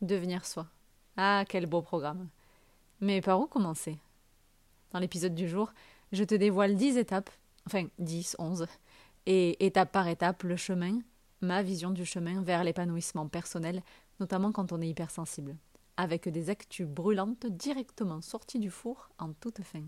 [0.00, 0.66] Devenir soi.
[1.18, 2.28] Ah, quel beau programme.
[3.02, 3.98] Mais par où commencer?
[4.92, 5.72] Dans l'épisode du jour,
[6.12, 7.28] je te dévoile 10 étapes,
[7.66, 8.66] enfin 10, 11,
[9.26, 11.00] et étape par étape le chemin,
[11.42, 13.82] ma vision du chemin vers l'épanouissement personnel,
[14.20, 15.54] notamment quand on est hypersensible,
[15.98, 19.84] avec des actus brûlantes directement sorties du four en toute fin.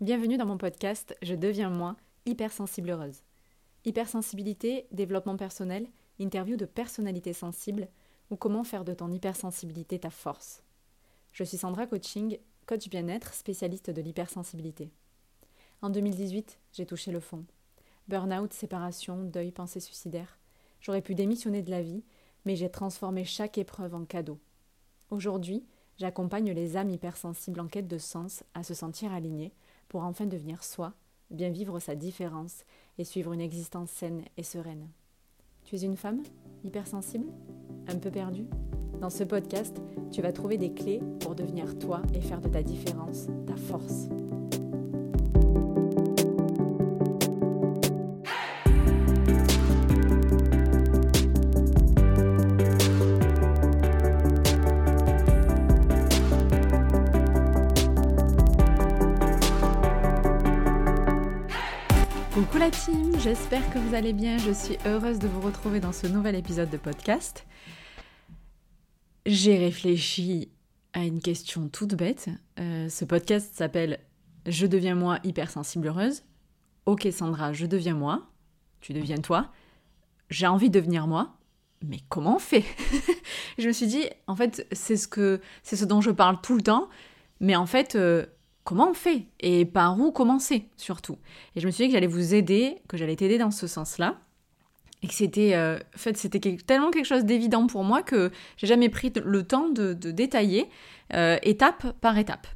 [0.00, 3.20] Bienvenue dans mon podcast Je deviens moi, hypersensible heureuse.
[3.84, 5.86] Hypersensibilité, développement personnel,
[6.18, 7.88] interview de personnalités sensibles
[8.36, 10.62] comment faire de ton hypersensibilité ta force.
[11.32, 14.90] Je suis Sandra Coaching, coach bien-être, spécialiste de l'hypersensibilité.
[15.82, 17.44] En 2018, j'ai touché le fond.
[18.08, 20.38] Burnout, séparation, deuil, pensée suicidaire.
[20.80, 22.04] J'aurais pu démissionner de la vie,
[22.44, 24.38] mais j'ai transformé chaque épreuve en cadeau.
[25.10, 25.64] Aujourd'hui,
[25.98, 29.52] j'accompagne les âmes hypersensibles en quête de sens à se sentir alignées
[29.88, 30.92] pour enfin devenir soi,
[31.30, 32.64] bien vivre sa différence
[32.98, 34.88] et suivre une existence saine et sereine.
[35.64, 36.22] Tu es une femme
[36.62, 37.32] hypersensible?
[37.88, 38.46] Un peu perdue
[39.00, 39.76] Dans ce podcast,
[40.10, 44.08] tu vas trouver des clés pour devenir toi et faire de ta différence ta force.
[62.34, 64.38] Coucou la team, j'espère que vous allez bien.
[64.38, 67.46] Je suis heureuse de vous retrouver dans ce nouvel épisode de podcast.
[69.24, 70.50] J'ai réfléchi
[70.94, 72.30] à une question toute bête.
[72.58, 74.00] Euh, ce podcast s'appelle
[74.46, 76.24] Je deviens moi hypersensible heureuse.
[76.86, 78.26] Ok Sandra, je deviens moi.
[78.80, 79.52] Tu deviens toi.
[80.28, 81.36] J'ai envie de devenir moi.
[81.84, 82.64] Mais comment on fait?
[83.58, 86.56] Je me suis dit, en fait, c'est ce que c'est ce dont je parle tout
[86.56, 86.88] le temps.
[87.38, 88.26] Mais en fait, euh,
[88.64, 91.18] comment on fait et par où commencer surtout.
[91.54, 94.18] Et je me suis dit que j'allais vous aider, que j'allais t'aider dans ce sens-là.
[95.02, 98.88] Et que c'était euh, fait, c'était tellement quelque chose d'évident pour moi que j'ai jamais
[98.88, 100.66] pris le temps de, détailler
[101.12, 102.46] euh, étape par étape.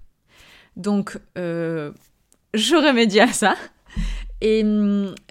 [0.77, 1.93] Donc, euh,
[2.55, 3.55] je remédie à ça.
[4.41, 4.63] Et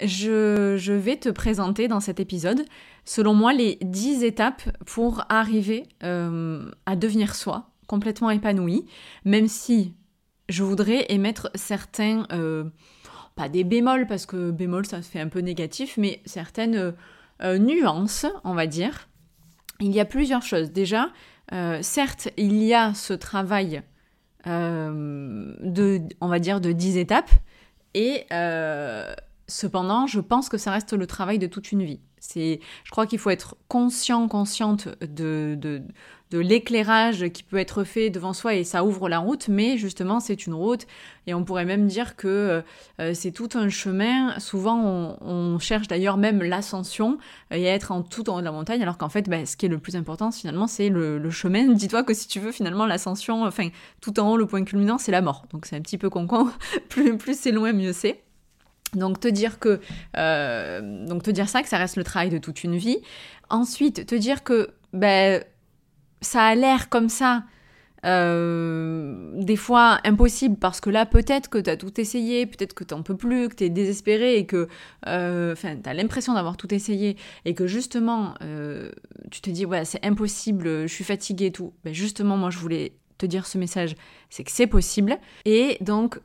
[0.04, 2.66] je, je, vais te présenter dans cet épisode,
[3.06, 8.86] selon moi, les 10 étapes pour arriver à devenir soi, complètement épanoui,
[9.24, 9.94] même si
[10.50, 12.66] je voudrais émettre certains, euh,
[13.36, 16.92] pas des bémols, parce que bémol ça fait un peu négatif, mais certaines euh,
[17.44, 19.10] euh, nuances, on va dire.
[19.80, 20.72] Il y a plusieurs choses.
[20.72, 21.10] Déjà,
[21.82, 23.84] certes, il y a ce travail
[24.44, 27.30] de, on va dire, de 10 étapes,
[27.94, 28.26] et
[29.48, 32.00] cependant, je pense que ça reste le travail de toute une vie.
[32.18, 35.84] C'est, je crois qu'il faut être conscient, consciente de,
[36.32, 40.20] de l'éclairage qui peut être fait devant soi et ça ouvre la route, mais justement
[40.20, 40.86] c'est une route
[41.26, 42.62] et on pourrait même dire que euh,
[43.00, 44.38] euh, c'est tout un chemin.
[44.40, 47.18] Souvent on, cherche d'ailleurs même l'ascension
[47.52, 49.66] et être en tout en haut de la montagne, alors qu'en fait bah, ce qui
[49.66, 51.68] est le plus important finalement c'est le, chemin.
[51.74, 53.70] Dis-toi que si tu veux finalement l'ascension, enfin
[54.02, 56.26] tout en haut le point culminant c'est la mort, donc c'est un petit peu con,
[56.26, 56.50] -con.
[56.90, 58.22] plus, plus c'est loin mieux c'est.
[58.94, 59.80] Donc te dire que
[60.18, 63.00] euh, donc te dire ça que ça reste le travail de toute une vie.
[63.50, 65.44] Ensuite te dire que ben
[66.22, 67.44] ça a l'air comme ça,
[68.06, 72.84] euh, des fois impossible parce que là peut-être que tu as tout essayé, peut-être que
[72.84, 74.68] tu n'en peux plus, que tu es désespéré et que
[75.08, 78.92] euh, enfin tu as l'impression d'avoir tout essayé et que justement euh,
[79.32, 81.74] tu te dis ouais c'est impossible, je suis fatiguée et tout.
[81.84, 83.96] Ben justement moi je voulais te dire ce message,
[84.30, 86.20] c'est que c'est possible et donc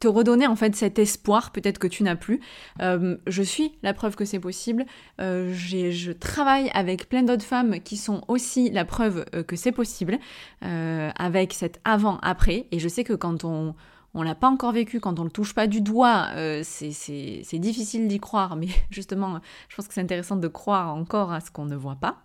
[0.00, 2.40] te redonner en fait cet espoir peut-être que tu n'as plus.
[2.80, 4.86] Euh, je suis la preuve que c'est possible.
[5.20, 9.72] Euh, je travaille avec plein d'autres femmes qui sont aussi la preuve euh, que c'est
[9.72, 10.18] possible,
[10.62, 12.66] avec cet avant-après.
[12.72, 13.74] Et je sais que quand on
[14.12, 16.30] on l'a pas encore vécu, quand on le touche pas du doigt,
[16.64, 21.40] c'est difficile d'y croire, mais justement, je pense que c'est intéressant de croire encore à
[21.40, 22.16] ce qu'on ne voit pas.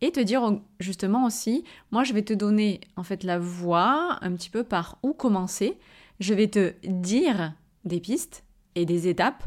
[0.00, 4.32] Et te dire justement aussi, moi je vais te donner en fait la voie un
[4.32, 5.76] petit peu par où commencer,
[6.20, 9.44] je vais te dire des pistes et des étapes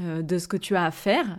[0.00, 1.38] euh, de ce que tu as à faire.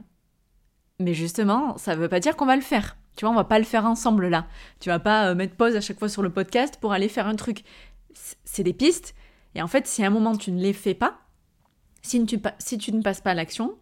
[1.00, 2.98] Mais justement, ça ne veut pas dire qu'on va le faire.
[3.16, 4.48] Tu vois, on va pas le faire ensemble là.
[4.80, 7.28] Tu vas pas euh, mettre pause à chaque fois sur le podcast pour aller faire
[7.28, 7.64] un truc.
[8.44, 9.16] C'est des pistes.
[9.56, 11.20] Et en fait, si à un moment tu ne les fais pas,
[12.02, 12.38] si tu,
[12.94, 13.78] ne passes pas à l'action,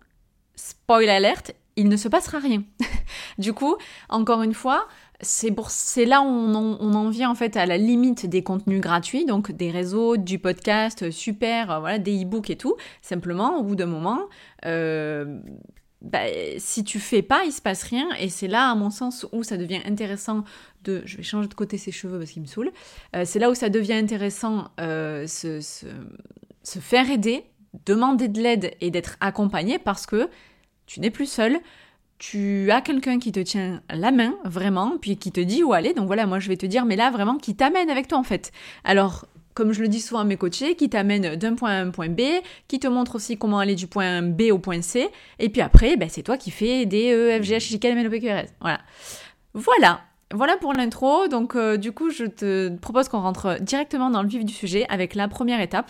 [0.55, 2.63] spoil alerte, il ne se passera rien.
[3.37, 3.77] du coup,
[4.09, 4.87] encore une fois,
[5.21, 9.25] c'est pour là où on en, vient en fait à la limite des contenus gratuits,
[9.25, 12.75] donc des réseaux, du podcast, super, euh, voilà, des e-books et tout.
[13.01, 14.19] Simplement, au bout d'un moment,
[14.65, 15.39] euh,
[16.01, 16.19] bah,
[16.59, 18.07] si tu fais pas, il se passe rien.
[18.19, 20.43] Et c'est là, à mon sens, où ça devient intéressant
[20.83, 21.01] de.
[21.05, 22.71] Je vais changer de côté ses cheveux parce qu'il me saoule.
[23.15, 27.43] Euh, c'est là où ça devient intéressant se, se faire aider,
[27.85, 30.29] demander de l'aide et d'être accompagné parce que
[30.85, 31.59] tu n'es plus seul
[32.19, 35.93] tu as quelqu'un qui te tient la main, vraiment, puis qui te dit où aller.
[35.93, 38.23] Donc voilà, moi je vais te dire, mais là vraiment, qui t'amène avec toi en
[38.23, 38.51] fait.
[38.83, 41.81] Alors, comme je le dis souvent à mes coachés, qui t'amène d'un point A à
[41.81, 42.21] un point B,
[42.67, 45.09] qui te montre aussi comment aller du point B au point C,
[45.39, 47.57] et puis après, ben, c'est toi qui fais des E, F, G.
[48.61, 48.79] Voilà.
[49.53, 50.01] Voilà.
[50.33, 51.27] Voilà pour l'intro.
[51.27, 54.85] Donc, euh, du coup, je te propose qu'on rentre directement dans le vif du sujet
[54.89, 55.89] avec la première étape.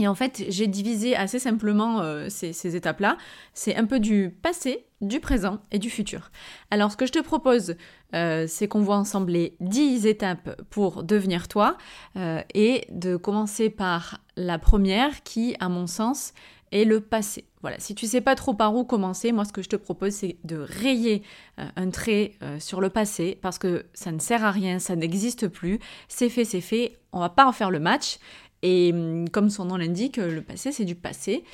[0.00, 3.18] Et en fait, j'ai divisé assez simplement euh, ces, étapes-là.
[3.52, 6.30] C'est un peu du passé, du présent et du futur.
[6.70, 7.74] Alors, ce que je te propose,
[8.14, 11.76] euh, c'est qu'on voit ensemble les 10 étapes pour devenir toi
[12.16, 16.32] euh, et de commencer par la première qui, à mon sens,
[16.70, 17.46] est le passé.
[17.62, 20.12] Voilà, si tu sais pas trop par où commencer, moi ce que je te propose
[20.12, 21.22] c'est de rayer
[21.56, 25.80] un trait sur le passé parce que ça ne sert à rien, ça n'existe plus,
[26.08, 28.18] c'est fait, c'est fait, on va pas en faire le match
[28.62, 31.44] et hum, comme son nom l'indique, le passé, c'est du passé.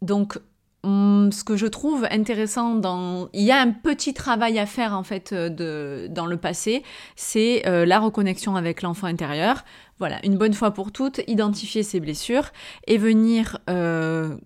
[0.00, 0.38] Donc,
[0.82, 3.28] hum, ce que je trouve intéressant dans...
[3.32, 6.08] Il y a un petit travail à faire, en fait, euh, de...
[6.08, 6.82] dans le passé,
[7.16, 9.64] c'est euh, la reconnexion avec l'enfant intérieur.
[9.98, 12.50] Voilà, une bonne fois pour toutes, identifier ses blessures
[12.86, 14.36] et venir euh,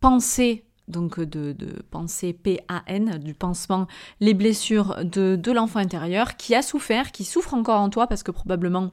[0.00, 3.86] penser donc de, de, penser P-A-N, du pansement,
[4.20, 8.22] les blessures de, de l'enfant intérieur qui a souffert, qui souffre encore en toi parce
[8.22, 8.90] que probablement,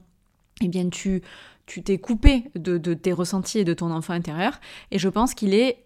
[0.62, 1.22] eh bien, tu,
[1.72, 4.60] tu t'es coupé de, tes ressentis et de ton enfant intérieur.
[4.90, 5.78] Et je pense qu'il est,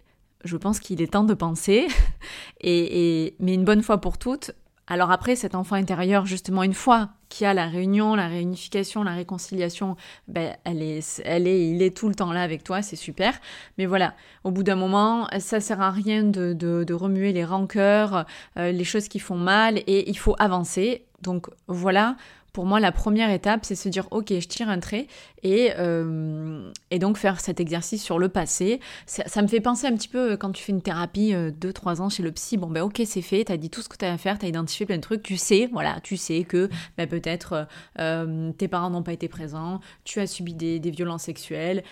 [0.44, 1.86] je pense qu'il est temps de penser.
[2.60, 4.50] et, mais une bonne fois pour toutes.
[4.88, 9.04] Alors après, cet enfant intérieur, justement, une fois qu'il y a la réunion, la réunification,
[9.04, 9.94] la réconciliation,
[10.26, 13.34] ben, elle est, elle est, il est tout le temps là avec toi, c'est super.
[13.78, 18.26] Mais voilà, au bout d'un moment, ça sert à rien de, remuer les rancœurs,
[18.58, 21.06] euh, les choses qui font mal, et il faut avancer.
[21.22, 22.16] Donc voilà
[22.56, 25.08] pour moi, la première étape, c'est se dire, ok, je tire un trait
[25.42, 28.80] et, euh, donc faire cet exercice sur le passé.
[29.04, 32.02] Ça, me fait penser un petit peu euh, quand tu fais une thérapie 2-3 euh,
[32.04, 33.98] ans chez le psy, bon ben ok, c'est fait, tu as dit tout ce que
[33.98, 36.44] tu as à faire, tu as identifié plein de trucs, tu sais, voilà, tu sais
[36.44, 37.68] que ben, peut-être
[38.56, 41.82] tes parents n'ont pas été présents, tu as subi des, des violences sexuelles,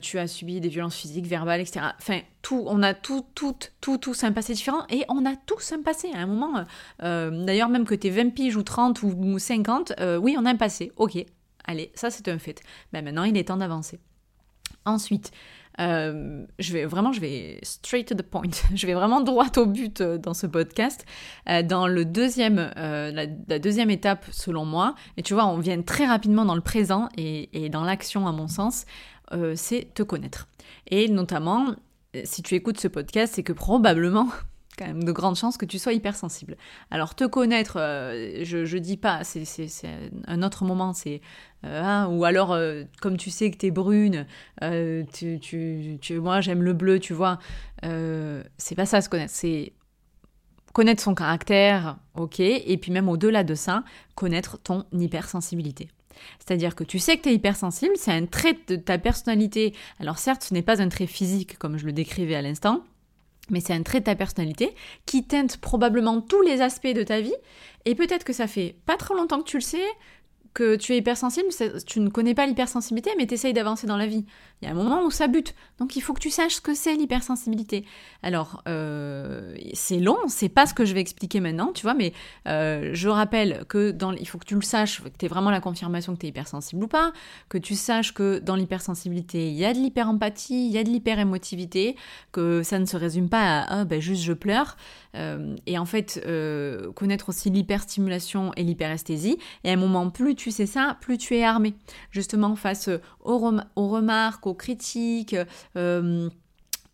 [0.00, 1.86] tu as subi des violences physiques, verbales, etc.
[1.96, 2.18] Enfin,
[2.54, 6.10] on a tout, tout, tout, tous un passé différent et on a tous un passé
[6.14, 6.64] à un moment.
[7.00, 10.50] D'ailleurs, même que tu es 20 piges ou 30 ou 50, euh, oui, on a
[10.50, 11.24] un passé, ok,
[11.64, 12.60] allez, ça c'est un fait.
[12.92, 13.98] Mais maintenant, il est temps d'avancer.
[14.84, 15.32] Ensuite,
[15.80, 18.50] euh, je vais vraiment, je vais straight to the point.
[18.74, 21.06] Je vais vraiment droit au but euh, dans ce podcast.
[21.64, 23.26] dans le deuxième, la,
[23.58, 27.68] deuxième étape, selon moi, et tu vois, on vient très rapidement dans le présent et
[27.70, 28.86] dans l'action, à mon sens,
[29.54, 30.48] c'est te connaître.
[30.90, 31.74] Et notamment,
[32.24, 34.28] si tu écoutes ce podcast, c'est que probablement
[34.78, 36.56] quand même de grandes chances que tu sois hypersensible.
[36.90, 39.44] Alors te connaître, euh, je, je dis pas, c'est
[40.26, 41.20] un autre moment, c'est
[41.64, 44.26] euh, hein, ou alors euh, comme tu sais que brune,
[45.12, 47.38] tu, tu, tu, moi j'aime le bleu, tu vois,
[47.82, 49.72] c'est pas ça se connaître, c'est
[50.72, 53.82] connaître son caractère, ok, et puis même au-delà de ça,
[54.14, 55.88] connaître ton hypersensibilité.
[56.38, 59.74] C'est-à-dire que tu sais que tu es hypersensible, c'est un trait de ta personnalité.
[60.00, 62.84] Alors certes, ce n'est pas un trait physique comme je le décrivais à l'instant,
[63.50, 64.74] mais c'est un trait de ta personnalité
[65.06, 67.34] qui teinte probablement tous les aspects de ta vie.
[67.84, 69.86] Et peut-être que ça fait pas trop longtemps que tu le sais,
[70.54, 71.48] que tu es hypersensible,
[71.86, 74.24] tu ne connais pas l'hypersensibilité, mais tu essayes d'avancer dans la vie.
[74.60, 75.54] Il y a un moment où ça bute.
[75.78, 77.84] Donc il faut que tu saches ce que c'est l'hypersensibilité.
[78.24, 82.12] Alors, euh, c'est long, c'est pas ce que je vais expliquer maintenant, tu vois, mais
[82.48, 85.50] euh, je rappelle que dans, il faut que tu le saches, que tu aies vraiment
[85.50, 87.12] la confirmation que tu es hypersensible ou pas,
[87.48, 90.88] que tu saches que dans l'hypersensibilité, il y a de l'hyperempathie, il y a de
[90.88, 91.94] l'hyperémotivité,
[92.32, 94.76] que ça ne se résume pas à ah, ben, juste je pleure.
[95.14, 96.20] Euh, et en fait,
[96.94, 99.38] connaître aussi l'hyperstimulation et l'hyperesthésie.
[99.62, 101.74] Et à un moment, plus sais ça, plus tu es armé,
[102.10, 102.90] justement face
[103.24, 105.36] aux, remarques, aux critiques.
[105.76, 106.28] Euh,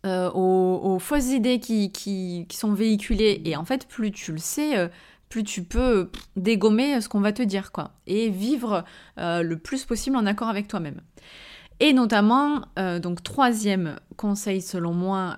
[0.05, 3.41] euh, aux, fausses idées qui, sont véhiculées.
[3.43, 4.87] Et en fait, plus tu le sais, euh,
[5.29, 7.91] plus tu peux dégommer ce qu'on va te dire, quoi.
[8.05, 8.83] Et vivre
[9.17, 11.01] le plus possible en accord avec toi-même.
[11.79, 12.61] Et notamment,
[13.01, 15.35] donc troisième conseil selon moi,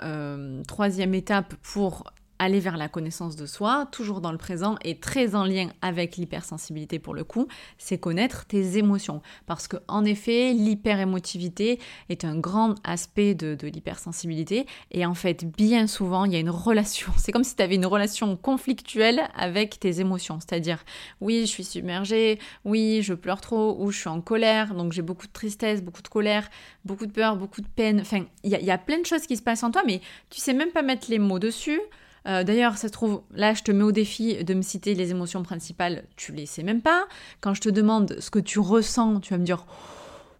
[0.68, 2.04] troisième étape pour
[2.40, 6.18] aller vers la connaissance de soi, toujours dans le présent et très en lien avec
[6.18, 9.22] l'hypersensibilité pour le coup, c'est connaître tes émotions.
[9.46, 11.80] Parce que en effet, l'hyperémotivité
[12.10, 16.50] est un grand aspect de, l'hypersensibilité et en fait, bien souvent, il y a une
[16.50, 17.12] relation.
[17.18, 20.40] C'est comme si tu avais une relation conflictuelle avec tes émotions.
[20.40, 20.84] C'est-à-dire,
[21.22, 25.02] oui, je suis submergée, oui, je pleure trop, ou je suis en colère, donc j'ai
[25.02, 26.50] beaucoup de tristesse, beaucoup de colère,
[26.86, 28.02] beaucoup de peur, beaucoup de peine.
[28.02, 30.40] Enfin, il y, y a plein de choses qui se passent en toi, mais tu
[30.40, 31.82] sais même pas mettre les mots dessus.
[32.28, 35.12] Euh, d'ailleurs, ça se trouve, là, je te mets au défi de me citer les
[35.12, 37.06] émotions principales, tu les sais même pas.
[37.40, 39.66] Quand je te demande ce que tu ressens, tu vas me dire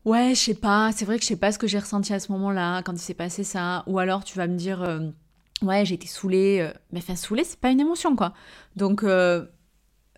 [0.06, 2.20] Ouais, je sais pas, c'est vrai que je sais pas ce que j'ai ressenti à
[2.20, 3.84] ce moment-là, quand il s'est passé ça.
[3.88, 4.82] Ou alors tu vas me dire.
[4.82, 5.00] Euh,
[5.62, 6.70] ouais, j'ai été saoulée.
[6.92, 8.34] Mais enfin, saoulée, c'est pas une émotion, quoi.
[8.76, 9.06] Donc,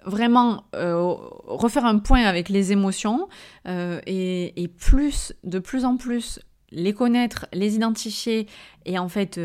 [0.06, 3.28] vraiment refaire un point avec les émotions
[3.68, 6.40] et, plus, de plus en plus,
[6.72, 8.48] les connaître, les identifier
[8.86, 9.40] et en fait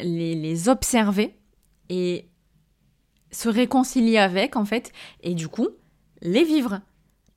[0.00, 1.34] les, observer
[1.88, 2.28] et
[3.30, 5.68] se réconcilier avec en fait et du coup
[6.22, 6.80] les vivre.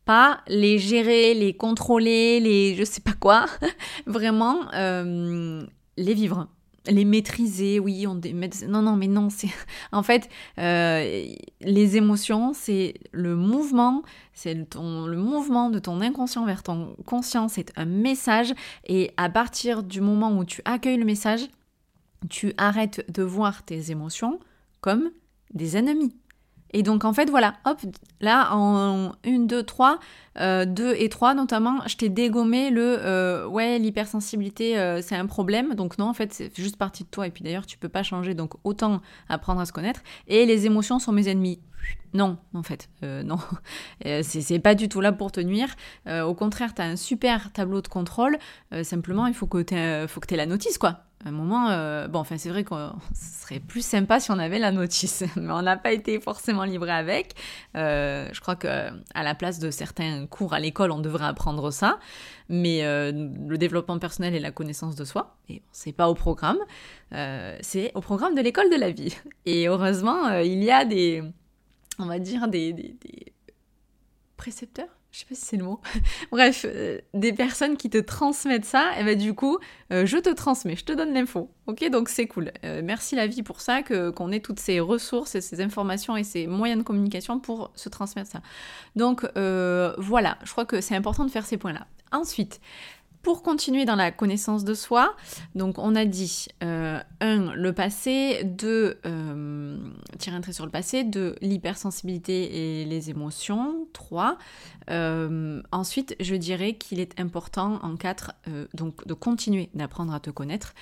[0.05, 3.45] Pas les gérer les contrôler les je sais pas quoi.
[4.05, 5.63] Vraiment euh,
[5.97, 6.47] les vivre.
[6.87, 8.19] Les maîtriser oui on
[8.67, 9.49] non non mais non c'est
[9.91, 10.27] en fait
[10.57, 11.27] euh,
[11.61, 14.01] les émotions c'est le mouvement
[14.33, 14.65] c'est le,
[15.07, 18.53] le mouvement de ton inconscient vers ton conscient c'est un message.
[18.87, 21.47] Et à partir du moment où tu accueilles le message
[22.29, 24.39] tu arrêtes de voir tes émotions
[24.81, 25.11] comme
[25.53, 26.15] des ennemis.
[26.73, 27.79] Et donc en fait voilà, hop,
[28.21, 29.99] là en 1, 2, 3,
[30.37, 35.75] 2 et 3 notamment, je t'ai dégommé le euh, ouais l'hypersensibilité euh, c'est un problème,
[35.75, 38.03] donc non en fait c'est juste partie de toi et puis d'ailleurs tu peux pas
[38.03, 40.01] changer donc autant apprendre à se connaître.
[40.27, 41.59] Et les émotions sont mes ennemis.
[42.13, 43.39] Non, en fait, euh, non.
[44.21, 45.75] c'est pas du tout là pour te nuire.
[46.07, 48.37] au contraire, tu as un super tableau de contrôle.
[48.83, 52.49] simplement, il faut que tu aies la notice, quoi un moment, euh, bon, enfin, c'est
[52.49, 52.73] vrai que
[53.13, 56.91] serait plus sympa si on avait la notice, mais on n'a pas été forcément livré
[56.91, 57.35] avec.
[57.75, 61.71] Euh, je crois que à la place de certains cours à l'école, on devrait apprendre
[61.71, 61.99] ça,
[62.49, 63.11] mais euh,
[63.47, 66.59] le développement personnel et la connaissance de soi, et c'est pas au programme,
[67.61, 69.15] c'est au programme de l'école de la vie.
[69.45, 71.23] Et heureusement, il y a des,
[71.99, 73.33] on va dire, des, des
[74.37, 75.81] précepteurs je sais pas si c'est le mot.
[76.31, 79.57] Bref, euh, des personnes qui te transmettent ça, et ben du coup,
[79.91, 81.51] euh, je te transmets, je te donne l'info.
[81.67, 82.51] Ok, donc c'est cool.
[82.63, 86.15] Euh, merci la vie pour ça, que qu'on ait toutes ces ressources et ces informations
[86.15, 88.41] et ces moyens de communication pour se transmettre ça.
[88.95, 89.23] Donc
[89.97, 91.87] voilà, je crois que c'est important de faire ces points-là.
[92.11, 92.59] Ensuite,
[93.21, 95.15] pour continuer dans la connaissance de soi,
[95.53, 96.65] donc on a dit 1.
[96.65, 98.99] Euh, le passé, 2.
[99.05, 99.77] Euh,
[100.17, 101.35] tirer un trait sur le passé, 2.
[101.41, 104.37] L'hypersensibilité et les émotions, 3.
[104.89, 108.31] Euh, ensuite, je dirais qu'il est important en 4
[108.73, 110.73] donc de continuer d'apprendre à te connaître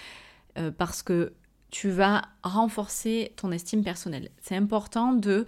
[0.78, 1.34] parce que
[1.72, 4.30] tu vas renforcer ton estime personnelle.
[4.42, 5.46] C'est important de...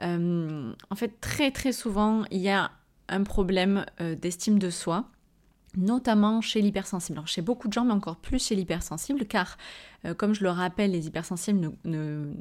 [0.00, 2.70] en fait, très très souvent, il y a
[3.08, 3.84] un problème
[4.20, 5.06] d'estime de soi
[5.76, 7.18] notamment chez l'hypersensible.
[7.18, 9.56] Alors chez beaucoup de gens, mais encore plus chez l'hypersensible, car
[10.04, 12.32] euh, comme je le rappelle, les hypersensibles ne,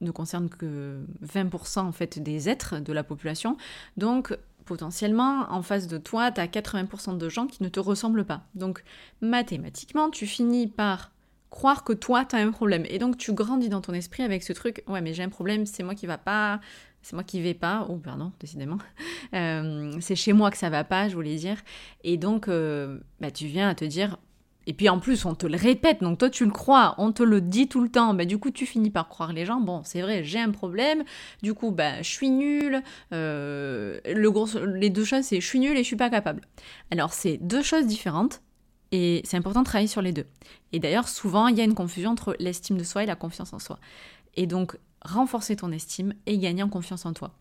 [0.00, 3.56] ne, concernent que 20% en fait des êtres de la population.
[3.96, 8.24] Donc potentiellement, en face de toi, tu as 80% de gens qui ne te ressemblent
[8.24, 8.42] pas.
[8.54, 8.82] Donc
[9.20, 11.10] mathématiquement, tu finis par
[11.50, 12.84] croire que toi, tu as un problème.
[12.88, 15.66] Et donc tu grandis dans ton esprit avec ce truc, ouais mais j'ai un problème,
[15.66, 16.60] c'est moi qui va pas,
[17.02, 18.78] c'est moi qui vais pas, oh pardon, décidément,
[19.34, 21.56] euh, c'est chez moi que ça va pas, je voulais dire.
[22.04, 24.18] Et donc, euh, bah, tu viens à te dire,
[24.66, 27.22] et puis en plus, on te le répète, donc toi tu le crois, on te
[27.22, 29.82] le dit tout le temps, bah, du coup tu finis par croire les gens, bon
[29.84, 31.02] c'est vrai, j'ai un problème,
[31.42, 35.60] du coup bah, je suis nulle, euh, le gros, les deux choses c'est je suis
[35.60, 36.42] nulle et je suis pas capable.
[36.90, 38.42] Alors c'est deux choses différentes,
[38.92, 40.26] et c'est important de travailler sur les deux.
[40.72, 43.52] Et d'ailleurs, souvent, il y a une confusion entre l'estime de soi et la confiance
[43.52, 43.78] en soi.
[44.36, 47.32] Et donc, renforcer ton estime et gagner en confiance en toi.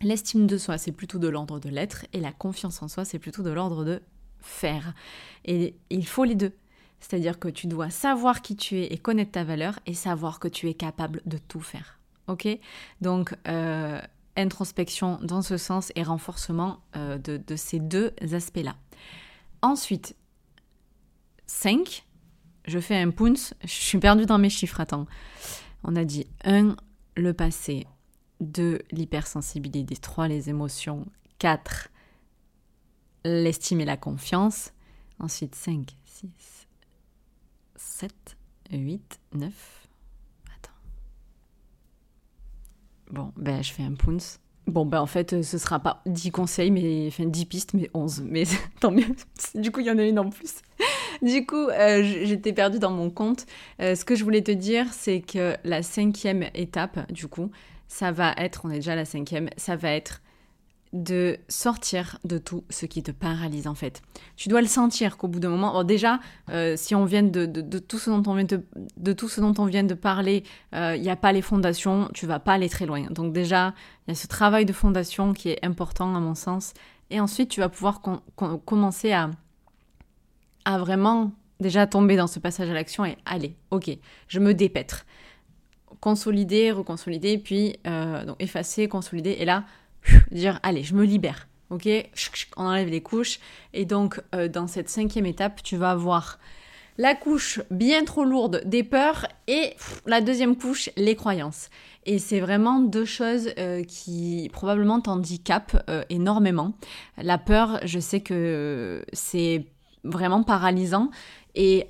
[0.00, 3.18] L'estime de soi, c'est plutôt de l'ordre de l'être et la confiance en soi, c'est
[3.18, 4.02] plutôt de l'ordre de
[4.40, 4.94] faire.
[5.44, 6.52] Et il faut les deux.
[7.00, 10.48] C'est-à-dire que tu dois savoir qui tu es et connaître ta valeur et savoir que
[10.48, 11.98] tu es capable de tout faire.
[12.28, 12.46] Ok?
[13.00, 14.00] Donc, euh,
[14.36, 18.76] introspection dans ce sens et renforcement euh, de, de, ces deux aspects-là.
[19.62, 20.16] Ensuite,
[21.46, 22.04] 5,
[22.66, 25.06] je fais un punch, je suis perdue dans mes chiffres, attends.
[25.84, 26.76] On a dit 1,
[27.16, 27.86] le passé.
[28.40, 28.80] 2.
[28.90, 29.96] L'hypersensibilité.
[29.96, 30.28] 3.
[30.28, 31.06] Les émotions.
[31.38, 31.88] 4.
[33.24, 34.72] L'estime et la confiance.
[35.18, 36.66] Ensuite 5, 6,
[37.76, 38.12] 7,
[38.72, 39.88] 8, 9.
[40.56, 40.72] Attends.
[43.12, 44.40] Bon, ben je fais un pounce.
[44.66, 48.22] Bon, ben en fait, ce sera pas 10 conseils, mais enfin 10 pistes, mais 11.
[48.26, 48.44] Mais
[48.80, 49.14] tant mieux.
[49.54, 50.54] Du coup, il y en a une en plus.
[51.22, 53.46] Du coup, euh, j'étais perdue dans mon compte.
[53.80, 57.50] Euh, ce que je voulais te dire, c'est que la cinquième étape, du coup,
[57.88, 60.20] ça va être, on est déjà à la cinquième, ça va être
[60.92, 64.02] de sortir de tout ce qui te paralyse en fait.
[64.36, 67.46] Tu dois le sentir qu'au bout d'un moment, déjà, euh, si on vient de,
[67.78, 70.42] tout ce dont on vient de, tout ce dont on vient de parler,
[70.74, 73.06] il n'y a pas les fondations, tu vas pas aller très loin.
[73.08, 73.72] Donc déjà,
[74.06, 76.74] il y a ce travail de fondation qui est important à mon sens.
[77.08, 78.02] Et ensuite, tu vas pouvoir
[78.66, 79.30] commencer à,
[80.64, 83.90] à vraiment déjà tomber dans ce passage à l'action et allez, ok,
[84.28, 85.06] je me dépêtre.
[86.00, 89.64] Consolider, reconsolider, puis euh, donc effacer, consolider, et là,
[90.30, 91.48] dire allez, je me libère.
[91.70, 91.88] Ok,
[92.58, 93.38] on enlève les couches.
[93.72, 96.38] Et donc, euh, dans cette cinquième étape, tu vas avoir
[96.98, 101.70] la couche bien trop lourde des peurs et la deuxième couche, les croyances.
[102.04, 106.74] Et c'est vraiment deux choses euh, qui probablement t'handicapent énormément.
[107.16, 109.64] La peur, je sais que c'est
[110.04, 111.10] vraiment paralysant.
[111.54, 111.88] Et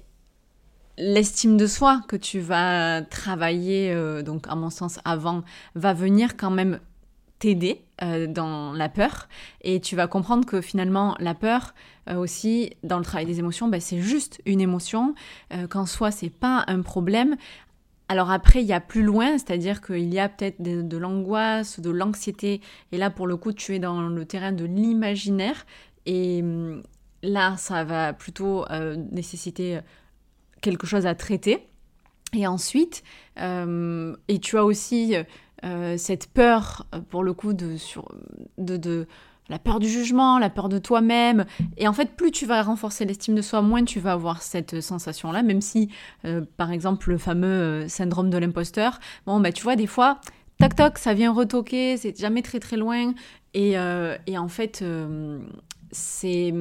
[0.98, 5.42] l'estime de soi que tu vas travailler, euh, donc à mon sens avant,
[5.74, 6.80] va venir quand même
[7.38, 7.82] t'aider
[8.28, 9.28] dans la peur.
[9.62, 11.74] Et tu vas comprendre que finalement la peur
[12.16, 15.14] aussi dans le travail des émotions ben, c'est juste une émotion.
[15.70, 17.36] Qu'en soi c'est pas un problème.
[18.12, 21.88] Alors après, il y a plus loin, c'est-à-dire qu'il y a peut-être de, l'angoisse, de
[21.88, 22.60] l'anxiété,
[22.92, 25.64] et là pour le coup, tu es dans le terrain de l'imaginaire,
[26.04, 26.82] et hum,
[27.22, 29.80] là, ça va plutôt euh, nécessiter
[30.60, 31.68] quelque chose à traiter.
[32.34, 33.02] Et ensuite,
[33.40, 35.16] euh, et tu as aussi
[35.64, 39.06] euh, cette peur, pour le coup, de,
[39.48, 41.44] la peur du jugement, la peur de toi-même.
[41.76, 44.80] Et en fait, plus tu vas renforcer l'estime de soi, moins tu vas avoir cette
[44.80, 45.90] sensation-là, même si,
[46.24, 50.20] euh, par exemple, le fameux euh, syndrome de l'imposteur, bon, bah, tu vois, des fois,
[50.58, 53.12] tac toc, ça vient retoquer, c'est jamais très très loin.
[53.54, 54.82] Euh, et en fait,
[55.92, 56.52] c'est.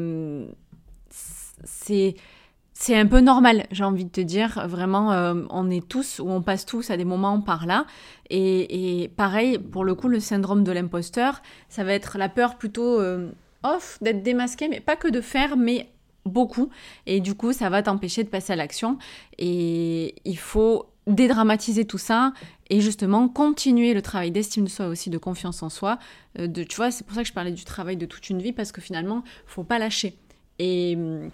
[2.83, 4.67] C'est un peu normal, j'ai envie de te dire.
[4.67, 7.85] Vraiment, euh, on est tous, ou on passe tous à des moments par là.
[8.31, 12.99] Et, pareil, pour le coup, le syndrome de l'imposteur, ça va être la peur plutôt
[12.99, 13.29] euh,
[13.61, 15.91] off, d'être démasqué, mais pas que de faire, mais
[16.25, 16.71] beaucoup.
[17.05, 18.97] Et du coup, ça va t'empêcher de passer à l'action.
[19.37, 22.33] Et il faut dédramatiser tout ça
[22.69, 25.99] et justement continuer le travail d'estime de soi aussi, de confiance en soi.
[26.39, 28.41] Euh, de, tu vois, c'est pour ça que je parlais du travail de toute une
[28.41, 30.15] vie, parce que finalement, faut pas lâcher.
[30.59, 31.29] Et hum,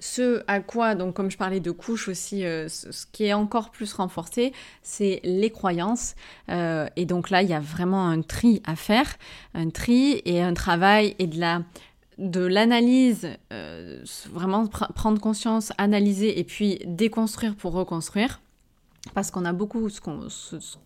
[0.00, 3.70] ce à quoi, donc comme je parlais de couches aussi, euh, ce, qui est encore
[3.70, 4.52] plus renforcé,
[4.82, 6.14] c'est les croyances.
[6.48, 9.16] Euh, et donc là, il y a vraiment un tri à faire,
[9.54, 11.62] un tri et un travail et de la
[12.16, 13.28] de l'analyse,
[14.32, 18.40] vraiment prendre conscience, analyser et puis déconstruire pour reconstruire.
[19.14, 20.00] Parce qu'on a beaucoup ce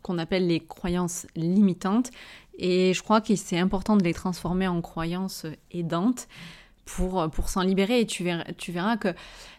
[0.02, 2.10] qu'on appelle les croyances limitantes.
[2.58, 6.28] Et je crois que c'est important de les transformer en croyances aidantes
[6.84, 8.00] pour, pour s'en libérer.
[8.00, 9.14] Et tu verras, que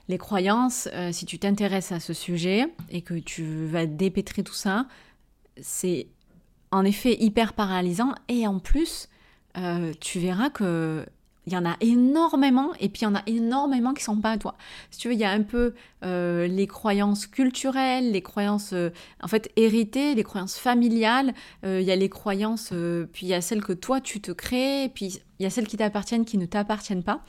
[0.08, 4.54] les croyances, euh, si tu t'intéresses à ce sujet et que tu vas dépêtrer tout
[4.54, 4.88] ça,
[5.62, 6.08] c'est
[6.72, 8.14] en effet hyper paralysant.
[8.28, 9.08] Et en plus,
[9.58, 11.06] euh, tu verras que
[11.46, 14.32] il y en a énormément, et puis il y en a énormément qui sont pas
[14.32, 14.56] à toi.
[14.92, 18.92] Si tu veux, il y a un peu euh, les croyances culturelles, les croyances euh,
[19.22, 21.34] en fait héritées, les croyances familiales,
[21.66, 22.74] euh, il y a les croyances,
[23.12, 25.68] puis il y a celles que toi tu te crées, puis il y a celles
[25.68, 27.24] qui t'appartiennent, qui ne t'appartiennent pas.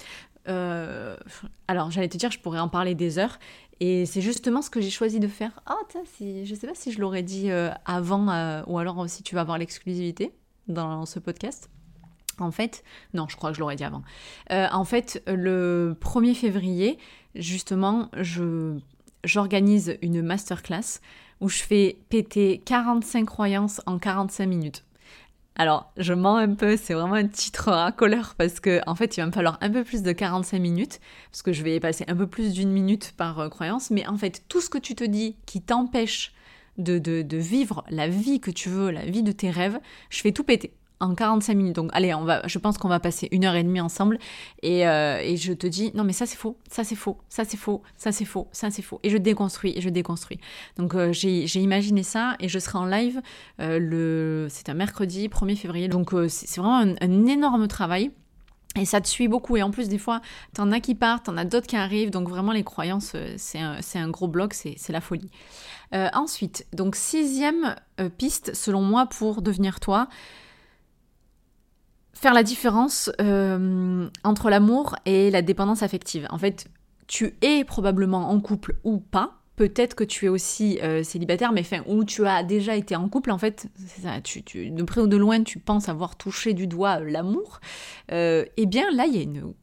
[1.66, 3.38] alors j'allais te dire, je pourrais en parler des heures,
[3.80, 5.60] et c'est justement ce que j'ai choisi de faire.
[5.66, 7.50] Ah, oh, si, je sais pas si je l'aurais dit
[7.84, 10.32] avant, ou alors si tu vas avoir l'exclusivité
[10.68, 11.68] dans ce podcast.
[12.38, 14.02] En fait, non, je crois que je l'aurais dit avant.
[14.50, 16.98] Euh, en fait, le 1er février,
[17.34, 18.78] justement, je,
[19.24, 21.00] j'organise une masterclass
[21.40, 24.84] où je fais péter 45 croyances en 45 minutes.
[25.56, 29.20] Alors, je mens un peu, c'est vraiment un titre racoleur parce que en fait, il
[29.20, 32.16] va me falloir un peu plus de 45 minutes parce que je vais passer un
[32.16, 33.90] peu plus d'une minute par euh, croyance.
[33.90, 36.32] Mais en fait, tout ce que tu te dis qui t'empêche
[36.76, 39.78] de, de, vivre la vie que tu veux, la vie de tes rêves,
[40.10, 41.76] je fais tout péter en 45 minutes.
[41.76, 44.18] Donc allez, on va, je pense qu'on va passer une heure et demie ensemble
[44.62, 47.44] et, euh, et je te dis non mais ça c'est faux, ça c'est faux, ça
[47.44, 49.00] c'est faux, ça c'est faux, ça c'est faux.
[49.02, 50.38] Et je déconstruis et je déconstruis.
[50.76, 53.20] Donc euh, j'ai imaginé ça et je serai en live
[53.60, 55.88] euh, le, c'est un mercredi 1er février.
[55.88, 58.10] Donc c'est vraiment un, énorme travail.
[58.76, 59.56] Et ça te suit beaucoup.
[59.56, 60.20] Et en plus, des fois,
[60.52, 62.10] t'en as qui partent, t'en as d'autres qui arrivent.
[62.10, 65.30] Donc vraiment, les croyances, c'est un, un, gros bloc, c'est la folie.
[65.92, 67.76] ensuite, donc sixième
[68.18, 70.08] piste, selon moi, pour devenir toi,
[72.24, 76.26] faire la différence euh, entre l'amour et la dépendance affective.
[76.30, 76.68] En fait,
[77.06, 81.60] tu es probablement en couple ou pas, peut-être que tu es aussi euh, célibataire, mais
[81.60, 85.16] enfin, ou tu as déjà été en couple, en fait, ça, de près ou de
[85.16, 87.60] loin, tu penses avoir touché du doigt euh, l'amour,
[88.12, 89.04] euh, eh bien là,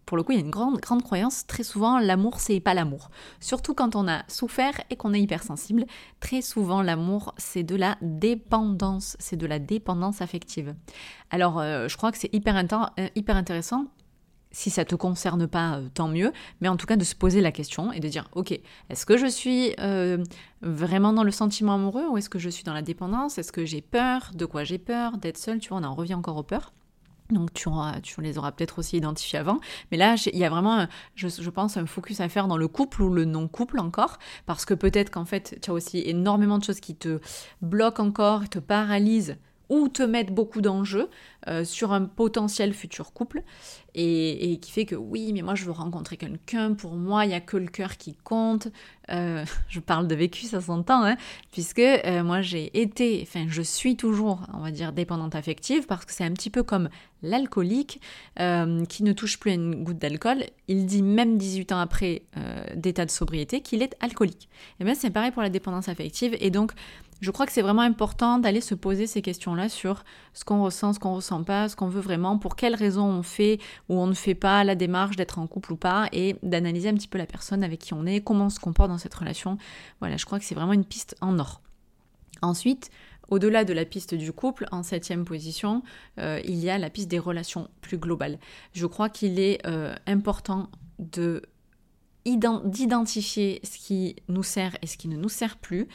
[0.05, 3.09] pour le coup, il y a une grande, croyance, très souvent, l'amour, c'est pas l'amour.
[3.39, 5.85] Surtout quand on a souffert et qu'on est hypersensible,
[6.19, 10.75] très souvent, l'amour, c'est de la dépendance, c'est de la dépendance affective.
[11.29, 13.85] Alors, je crois que c'est hyper intéressant
[14.51, 17.41] si ça te concerne pas, euh, tant mieux, mais en tout cas de se poser
[17.41, 18.51] la question et de dire, ok,
[18.89, 20.23] est-ce que je suis euh,
[20.61, 23.37] vraiment dans le sentiment amoureux ou est-ce que je suis dans la dépendance?
[23.37, 24.31] Est-ce que j'ai peur?
[24.33, 25.17] De quoi j'ai peur?
[25.17, 25.59] D'être seule?
[25.59, 26.73] Tu vois, on en revient encore aux peurs.
[27.29, 27.69] Donc tu,
[28.03, 29.59] tu les auras peut-être aussi identifiés avant.
[29.89, 30.85] Mais là, il y a vraiment,
[31.15, 34.19] je, je, pense, un focus à faire dans le couple ou le non-couple encore.
[34.45, 37.21] Parce que peut-être qu'en fait, tu as aussi énormément de choses qui te
[37.61, 39.37] bloquent encore, te paralysent
[39.71, 41.09] ou te mettre beaucoup d'enjeux
[41.47, 43.41] euh, sur un potentiel futur couple
[43.95, 47.33] et, qui fait que oui, mais moi je veux rencontrer quelqu'un, pour moi il n'y
[47.33, 48.67] a que le cœur qui compte.
[49.09, 51.15] Euh, je parle de vécu, ça s'entend, hein,
[51.53, 56.03] puisque euh, moi j'ai été, enfin je suis toujours, on va dire, dépendante affective parce
[56.03, 56.89] que c'est un petit peu comme
[57.23, 58.01] l'alcoolique
[58.89, 60.43] qui ne touche plus à une goutte d'alcool.
[60.67, 62.23] Il dit même 18 ans après
[62.75, 64.49] d'état de sobriété qu'il est alcoolique.
[64.79, 66.73] Et bien c'est pareil pour la dépendance affective et donc
[67.21, 70.03] je crois que c'est vraiment important d'aller se poser ces questions-là sur
[70.33, 73.23] ce qu'on ressent, ce qu'on ressent pas, ce qu'on veut vraiment, pour quelles raisons on
[73.23, 76.89] fait ou on ne fait pas la démarche d'être en couple ou pas, et d'analyser
[76.89, 79.13] un petit peu la personne avec qui on est, comment on se comporte dans cette
[79.13, 79.57] relation.
[79.99, 81.61] Voilà, je crois que c'est vraiment une piste en or.
[82.41, 82.89] Ensuite,
[83.29, 85.83] au-delà de la piste du couple, en septième position,
[86.19, 88.39] euh, il y a la piste des relations plus globales.
[88.73, 91.43] Je crois qu'il est euh, important de
[92.25, 95.87] d'identifier ce qui nous sert et ce qui ne nous sert plus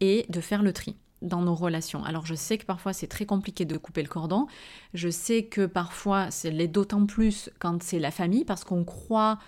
[0.00, 2.04] et de faire le tri dans nos relations.
[2.04, 4.46] Alors je sais que parfois c'est très compliqué de couper le cordon,
[4.94, 9.38] je sais que parfois c'est d'autant plus quand c'est la famille parce qu'on croit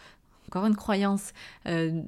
[0.49, 1.33] encore une croyance
[1.66, 2.03] euh,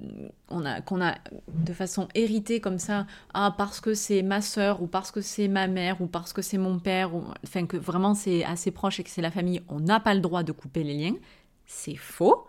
[0.48, 1.14] qu'on a
[1.48, 5.48] de façon héritée comme ça, ah, parce que c'est ma soeur ou parce que c'est
[5.48, 7.10] ma mère ou parce que c'est mon père,
[7.42, 10.20] enfin que vraiment c'est assez proche et que c'est la famille, on n'a pas le
[10.20, 11.16] droit de couper les liens.
[11.64, 12.46] C'est faux.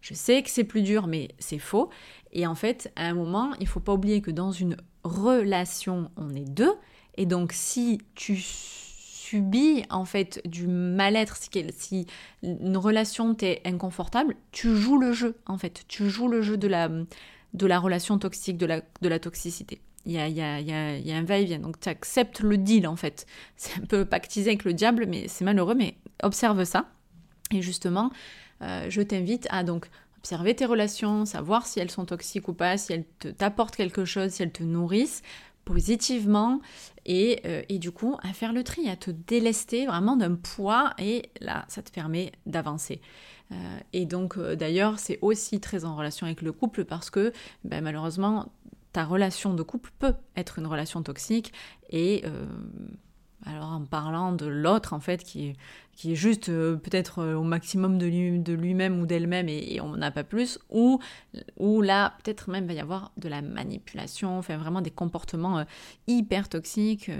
[0.00, 1.90] Je sais que c'est plus dur, mais c'est faux.
[2.32, 6.34] Et en fait, à un moment, il faut pas oublier que dans une relation, on
[6.34, 6.74] est deux.
[7.16, 12.06] Et donc, si tu subis en fait du mal-être, si,
[12.42, 15.84] une relation t'est inconfortable, tu joues le jeu en fait.
[15.88, 19.80] Tu joues le jeu de la, de la relation toxique, de la, de la toxicité.
[20.06, 21.58] Il y a, a, y, a, y a, un va-et-vient.
[21.58, 23.26] Donc tu acceptes le deal en fait.
[23.56, 26.88] C'est un peu pactisé avec le diable, mais c'est malheureux, mais observe ça.
[27.50, 28.10] Et justement,
[28.60, 32.92] je t'invite à donc observer tes relations, savoir si elles sont toxiques ou pas, si
[32.92, 35.22] elles t'apportent quelque chose, si elles te nourrissent
[35.64, 36.60] positivement
[37.04, 40.94] et, euh, et, du coup à faire le tri, à te délester vraiment d'un poids
[40.98, 43.00] et là ça te permet d'avancer.
[43.52, 47.32] Euh, et donc d'ailleurs c'est aussi très en relation avec le couple parce que
[47.64, 48.50] ben, malheureusement
[48.92, 51.52] ta relation de couple peut être une relation toxique
[51.90, 52.24] et
[53.46, 55.54] alors en parlant de l'autre en fait qui,
[55.98, 59.80] qui est juste euh, peut-être euh, au maximum de, lui, de lui-même ou d'elle-même et,
[59.80, 61.00] on n'a pas plus, ou,
[61.56, 65.64] ou là peut-être même va y avoir de la manipulation, enfin vraiment des comportements euh,
[66.06, 67.10] hyper toxiques,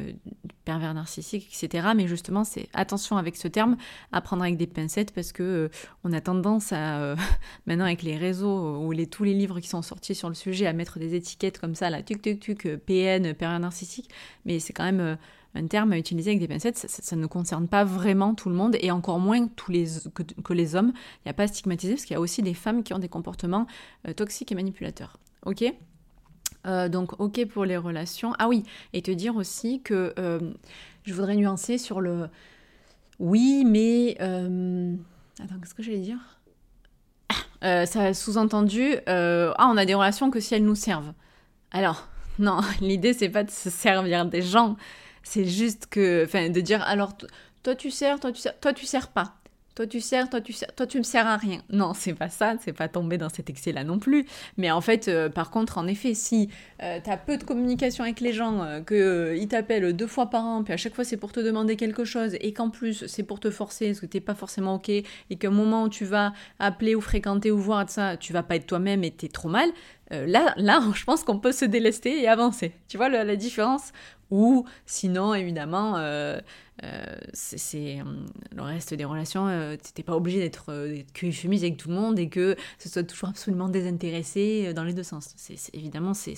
[0.64, 1.88] pervers narcissiques, etc.
[1.96, 3.76] Mais justement c'est attention avec ce terme,
[4.12, 5.70] à prendre avec des pincettes parce que
[6.04, 7.16] on a tendance à
[7.66, 10.66] maintenant avec les réseaux ou les, tous les livres qui sont sortis sur le sujet
[10.66, 14.08] à mettre des étiquettes comme ça, là, tuc tuc tuc, PN, pervers narcissique,
[14.44, 15.18] mais c'est quand même
[15.58, 18.76] un terme à utiliser avec des pincettes, ça, ne concerne pas vraiment tout le monde
[18.80, 20.92] et encore moins tous les, que, les hommes.
[20.94, 22.98] Il n'y a pas à stigmatiser parce qu'il y a aussi des femmes qui ont
[22.98, 23.66] des comportements
[24.06, 25.18] euh, toxiques et manipulateurs.
[25.44, 25.64] Ok?
[26.66, 28.32] Euh, donc ok pour les relations.
[28.38, 30.38] Ah oui, et te dire aussi que euh,
[31.04, 32.28] je voudrais nuancer sur le
[33.18, 36.38] oui, mais attends, qu'est-ce que j'allais dire?
[37.60, 41.12] Ah, Ça sous-entendu ah on a des relations que si elles nous servent.
[41.72, 44.76] Alors non, l'idée c'est pas de se servir des gens,
[45.28, 47.12] c'est juste que, enfin, de dire alors
[47.62, 49.34] toi tu sers, toi tu sers, toi tu sers pas.
[49.74, 51.60] Toi tu sers, toi tu sers, toi tu me sers à rien.
[51.70, 54.26] Non, c'est pas ça, c'est pas tomber dans cet excès-là non plus.
[54.56, 56.48] Mais en fait, euh, par contre, en effet, si
[56.82, 60.44] euh, tu as peu de communication avec les gens, euh, qu'ils t'appellent deux fois par
[60.44, 63.22] an, puis à chaque fois c'est pour te demander quelque chose, et qu'en plus c'est
[63.22, 65.04] pour te forcer, parce que t'es pas forcément ok, et
[65.40, 68.66] qu'au moment où tu vas appeler ou fréquenter ou voir ça, tu vas pas être
[68.66, 69.68] toi-même et t'es trop mal,
[70.10, 72.72] là, là, je pense qu'on peut se délester et avancer.
[72.88, 73.92] Tu vois la différence
[74.30, 76.38] ou sinon, évidemment, euh,
[76.84, 77.98] euh, c'est
[78.54, 80.72] le reste des relations, euh, tu n'es pas obligé d'être
[81.14, 84.92] que chemise avec tout le monde et que ce soit toujours absolument désintéressé dans les
[84.92, 85.34] deux sens.
[85.36, 86.34] C'est évidemment, c'est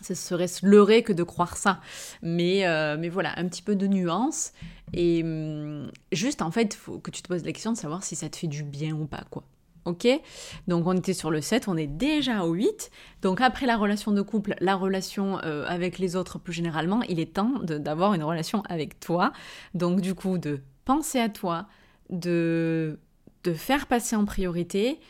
[0.00, 1.80] ce serait se leurrer que de croire ça.
[2.22, 2.64] Mais,
[2.98, 4.52] mais voilà, un petit peu de nuance.
[4.92, 8.02] Et hum, juste, en fait, il faut que tu te poses la question de savoir
[8.02, 9.44] si ça te fait du bien ou pas, quoi.
[9.84, 10.06] Ok
[10.68, 12.90] Donc on était sur le 7, on est déjà au 8.
[13.22, 17.18] Donc après la relation de couple, la relation euh, avec les autres plus généralement, il
[17.18, 19.32] est temps d'avoir une relation avec toi.
[19.74, 21.66] Donc du coup, de penser à toi,
[22.10, 22.98] de,
[23.44, 25.00] de faire passer en priorité.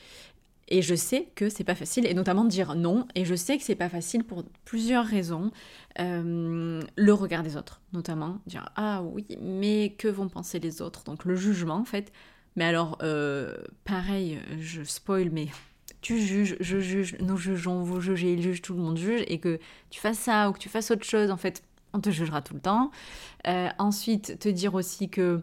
[0.68, 3.06] Et je sais que c'est pas facile, et notamment de dire non.
[3.14, 5.50] Et je sais que c'est pas facile pour plusieurs raisons.
[5.98, 8.38] Euh, le regard des autres, notamment.
[8.46, 11.04] Dire ah oui, mais que vont penser les autres?
[11.04, 12.10] Donc le jugement, en fait.
[12.56, 15.48] Mais alors, euh, pareil, je spoil, mais
[16.00, 19.38] tu juges, je juge, nous jugeons, vous jugez, il juge, tout le monde juge, et
[19.38, 19.58] que
[19.90, 21.62] tu fasses ça ou que tu fasses autre chose, en fait,
[21.94, 22.90] on te jugera tout le temps.
[23.46, 25.42] Euh, ensuite, te dire aussi que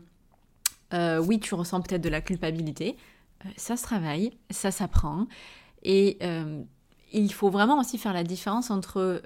[0.93, 2.97] euh, oui, tu ressens peut-être de la culpabilité.
[3.57, 5.27] ça se travaille, ça s'apprend.
[5.83, 6.19] Et
[7.13, 9.21] il faut vraiment aussi faire la différence entre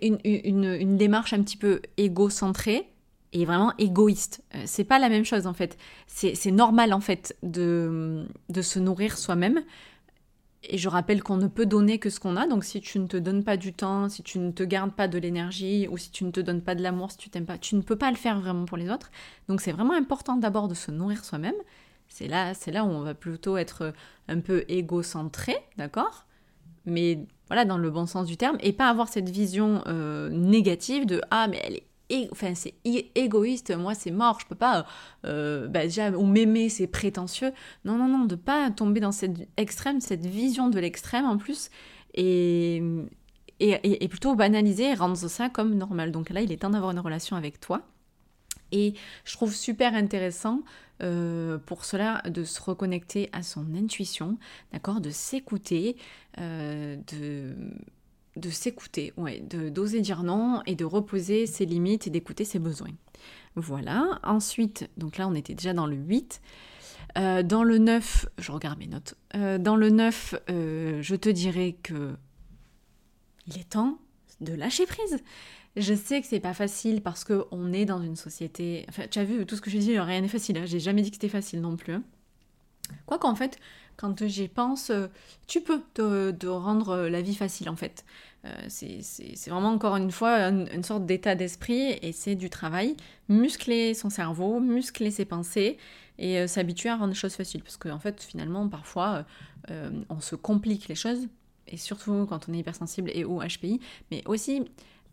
[0.00, 2.88] une, démarche un petit peu égocentrée
[3.32, 4.42] et vraiment égoïste.
[4.54, 5.78] Euh, c'est pas la même chose en fait.
[6.06, 9.62] C'est normal en fait de, de se nourrir soi-même.
[10.64, 12.46] Et je rappelle qu'on ne peut donner que ce qu'on a.
[12.46, 15.08] Donc si tu ne te donnes pas du temps, si tu ne te gardes pas
[15.08, 17.58] de l'énergie, ou si tu ne te donnes pas de l'amour, si tu t'aimes pas,
[17.58, 19.10] tu ne peux pas le faire vraiment pour les autres.
[19.48, 21.54] Donc c'est vraiment important d'abord de se nourrir soi-même.
[22.08, 23.92] C'est là, c'est là où on va plutôt être
[24.28, 26.26] un peu égocentré, d'accord?
[26.84, 31.06] Mais voilà, dans le bon sens du terme, et pas avoir cette vision euh, négative
[31.06, 31.86] de ah mais elle est
[32.30, 32.74] enfin c'est
[33.14, 34.86] égoïste, moi c'est mort, je peux pas
[35.24, 37.52] euh, bah, déjà ou m'aimer c'est prétentieux.
[37.84, 41.70] Non non non, de pas tomber dans cette extrême, cette vision de l'extrême en plus
[42.14, 42.82] et,
[44.10, 46.12] plutôt banaliser et rendre ça comme normal.
[46.12, 47.82] Donc là, il est temps d'avoir une relation avec toi.
[48.72, 48.94] Et
[49.24, 50.62] je trouve super intéressant
[51.02, 54.38] euh, pour cela de se reconnecter à son intuition,
[54.72, 55.96] d'accord, de s'écouter,
[56.38, 57.54] euh, de
[58.36, 62.58] de s'écouter, ouais, de d'oser dire non et de reposer ses limites et d'écouter ses
[62.58, 62.92] besoins.
[63.56, 64.20] Voilà.
[64.22, 66.40] Ensuite, donc là on était déjà dans le 8.
[67.18, 69.14] Euh, dans le 9, je regarde mes notes.
[69.34, 72.14] Euh, dans le 9, euh, je te dirais que
[73.46, 73.98] il est temps
[74.40, 75.18] de lâcher prise.
[75.76, 78.84] Je sais que c'est pas facile parce qu'on est dans une société.
[78.88, 80.58] Enfin, tu as vu tout ce que j'ai dit, rien n'est facile.
[80.58, 80.66] Hein.
[80.66, 81.94] J'ai jamais dit que c'était facile non plus.
[81.94, 82.02] Hein.
[83.06, 83.58] Quoi qu'en fait,
[83.96, 85.06] quand j'y pense, euh,
[85.46, 88.04] tu peux te, rendre la vie facile en fait.
[88.44, 92.96] Euh, c'est vraiment encore une fois une, sorte d'état d'esprit et c'est du travail.
[93.28, 95.78] Muscler son cerveau, muscler ses pensées
[96.18, 97.62] et euh, s'habituer à rendre les choses faciles.
[97.62, 99.24] Parce qu'en en fait, finalement, parfois,
[100.08, 101.28] on se complique les choses
[101.68, 104.64] et surtout quand on est hypersensible et ou HPI, mais aussi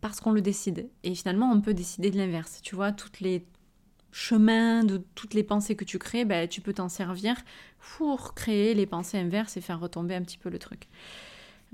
[0.01, 0.89] parce qu'on le décide.
[1.03, 2.61] Et finalement, on peut décider de l'inverse.
[2.63, 3.45] Tu vois, toutes les
[4.11, 7.35] chemin de toutes les pensées que tu crées, bah, tu peux t'en servir
[7.79, 10.87] pour créer les pensées inverses et faire retomber un petit peu le truc.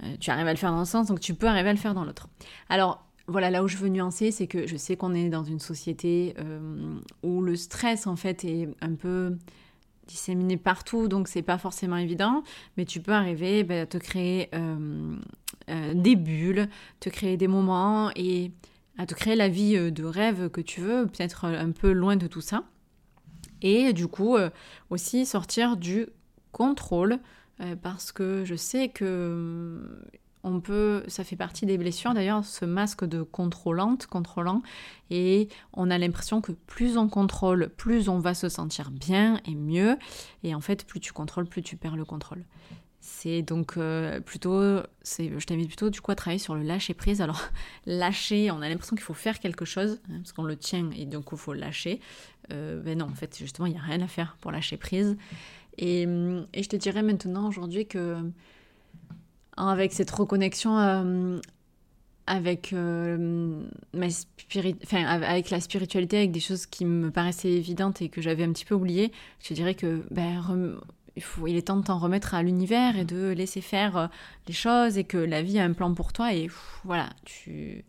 [0.04, 1.80] Euh, tu arrives à le faire dans un sens, donc tu peux arriver à le
[1.80, 2.28] faire dans l'autre.
[2.70, 5.60] Alors, voilà, là où je veux nuancer, c'est que je sais qu'on est dans une
[5.60, 9.38] société euh, où le stress, en fait, est un peu
[10.08, 12.44] disséminé partout, donc c'est pas forcément évident,
[12.78, 15.16] mais tu peux arriver bah, à te créer euh,
[15.96, 16.70] des bulles,
[17.00, 18.52] te créer des moments et
[18.98, 21.92] à te créer la vie euh, de rêve que tu veux, peut-être euh, un peu
[21.92, 22.64] loin de tout ça.
[23.62, 24.50] Et du coup, euh,
[24.90, 26.08] aussi sortir du
[26.52, 27.20] contrôle,
[27.82, 30.02] parce que je sais que
[30.44, 34.62] on peut, ça fait partie des blessures d'ailleurs, ce masque de contrôlante, contrôlant,
[35.10, 39.56] et on a l'impression que plus on contrôle, plus on va se sentir bien et
[39.56, 39.98] mieux,
[40.44, 42.44] et en fait, plus tu contrôles, plus tu perds le contrôle.
[43.08, 44.60] C'est donc euh, plutôt,
[45.04, 47.22] je t'invite plutôt du coup à travailler sur le lâcher prise.
[47.22, 47.40] Alors
[47.86, 51.06] lâcher, on a l'impression qu'il faut faire quelque chose hein, parce qu'on le tient et
[51.06, 52.02] donc il faut lâcher.
[52.52, 55.18] Euh, ben non, en fait justement il n'y a rien à faire pour lâcher prise.
[55.78, 58.18] Et, je te dirais maintenant aujourd'hui que
[59.56, 61.40] hein, avec cette reconnexion euh,
[62.26, 64.08] avec ma
[64.94, 68.66] avec la spiritualité, avec des choses qui me paraissaient évidentes et que j'avais un petit
[68.66, 69.12] peu oubliées,
[69.44, 70.42] je te dirais que ben,
[71.16, 74.08] il, faut, il est temps de t'en remettre à l'univers et de laisser faire euh,
[74.48, 76.50] les choses et que la vie a un plan pour toi et
[76.84, 77.86] voilà, tu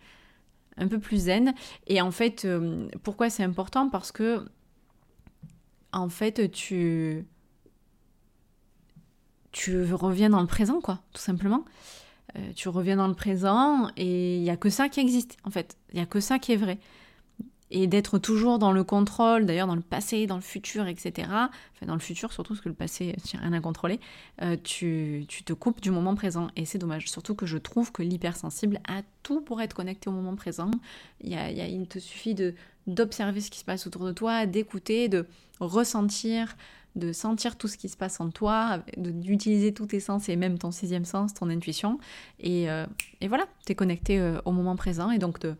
[0.79, 1.55] un peu plus zen.
[1.87, 3.89] Et en fait, euh, pourquoi c'est important?
[3.89, 4.45] Parce que
[5.93, 7.27] en fait, tu
[9.53, 11.65] tu reviens dans le présent, quoi, tout simplement.
[12.37, 15.51] Euh, tu reviens dans le présent et il n'y a que ça qui existe, en
[15.51, 15.79] fait.
[15.93, 16.79] Il n'y a que ça qui est vrai
[17.71, 21.29] et d'être toujours dans le contrôle, d'ailleurs dans le passé, dans le futur, etc.
[21.29, 23.99] Enfin, dans le futur surtout, parce que le passé, il n'y a rien à contrôler,
[24.43, 26.49] euh, tu, tu, te coupes du moment présent.
[26.57, 27.11] Et c'est dommage.
[27.11, 30.71] Surtout que je trouve que l'hypersensible a tout pour être connecté au moment présent.
[31.23, 32.55] Il, y a, il, te suffit de
[32.87, 35.27] d'observer ce qui se passe autour de toi, d'écouter, de
[35.59, 36.57] ressentir,
[36.95, 40.57] de sentir tout ce qui se passe en toi, d'utiliser tous tes sens et même
[40.57, 41.99] ton sixième sens, ton intuition.
[42.39, 42.87] Et, euh,
[43.21, 45.11] et voilà, tu es connecté euh, au moment présent.
[45.11, 45.57] Et donc de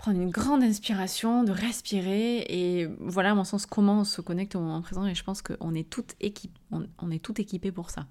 [0.00, 4.56] prendre une grande inspiration, de respirer et voilà à mon sens comment on se connecte
[4.56, 8.06] au moment présent et je pense qu'on est tout équipé, on, tout équipé pour ça.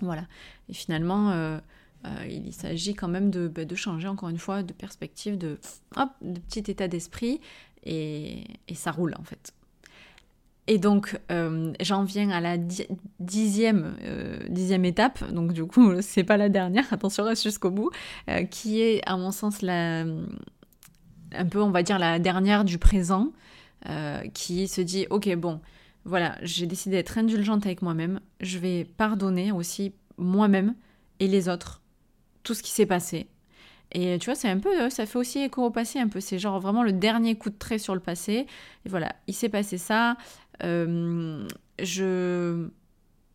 [0.00, 0.26] Voilà.
[0.68, 1.58] Et finalement, euh,
[2.04, 5.58] euh, il s'agit quand même de, bah, de, changer encore une fois de perspective, de,
[5.96, 7.40] hop, de petit état d'esprit
[7.84, 9.54] et, et, ça roule en fait.
[10.66, 12.58] Et donc, euh, j'en viens à la
[13.18, 13.96] dixième,
[14.50, 17.90] dixième étape, donc du coup, c'est pas la dernière, attention, reste jusqu'au bout,
[18.50, 20.04] qui est, à mon sens, la,
[21.34, 23.32] un peu, on va dire, la dernière du présent,
[23.88, 25.60] euh, qui se dit, ok, bon,
[26.04, 30.74] voilà, j'ai décidé d'être indulgente avec moi-même, je vais pardonner aussi moi-même
[31.20, 31.80] et les autres
[32.42, 33.28] tout ce qui s'est passé.
[33.92, 36.38] Et tu vois, c'est un peu, ça fait aussi écho au passé, un peu, c'est
[36.38, 38.46] genre vraiment le dernier coup de trait sur le passé.
[38.84, 40.16] Et voilà, il s'est passé ça,
[40.62, 41.46] euh,
[41.78, 42.68] je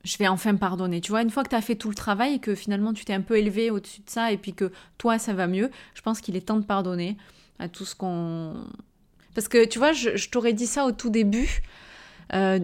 [0.03, 0.99] je vais enfin pardonner.
[0.99, 3.05] Tu vois, une fois que tu as fait tout le travail et que finalement tu
[3.05, 6.01] t'es un peu élevé au-dessus de ça et puis que toi ça va mieux, je
[6.01, 7.17] pense qu'il est temps de pardonner
[7.59, 8.65] à tout ce qu'on.
[9.35, 11.61] Parce que tu vois, je, t'aurais dit ça au tout début.
[12.33, 12.59] Euh,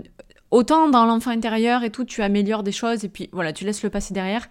[0.52, 3.84] autant dans l'enfant intérieur et tout, tu améliores des choses et puis voilà, tu laisses
[3.84, 4.48] le passé derrière.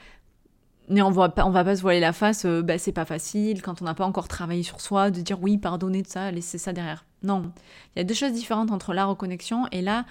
[0.90, 3.04] Mais on va pas, on va pas se voiler la face, euh, bah, c'est pas
[3.04, 6.30] facile quand on n'a pas encore travaillé sur soi de dire oui, pardonner de ça,
[6.30, 7.04] laisser ça derrière.
[7.22, 7.52] Non,
[7.94, 10.06] il y a deux choses différentes entre la reconnexion et là,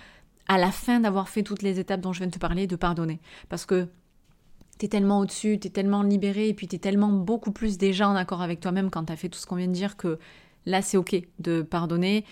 [0.48, 2.76] à la fin d'avoir fait toutes les étapes dont je viens de te parler, de
[2.76, 3.20] pardonner.
[3.50, 3.88] Parce que
[4.78, 8.42] t'es tellement au-dessus, t'es tellement libéré, et puis t'es tellement beaucoup plus déjà en accord
[8.42, 10.20] avec toi-même quand t'as fait tout ce qu'on vient de dire que
[10.66, 12.26] là c'est ok de pardonner.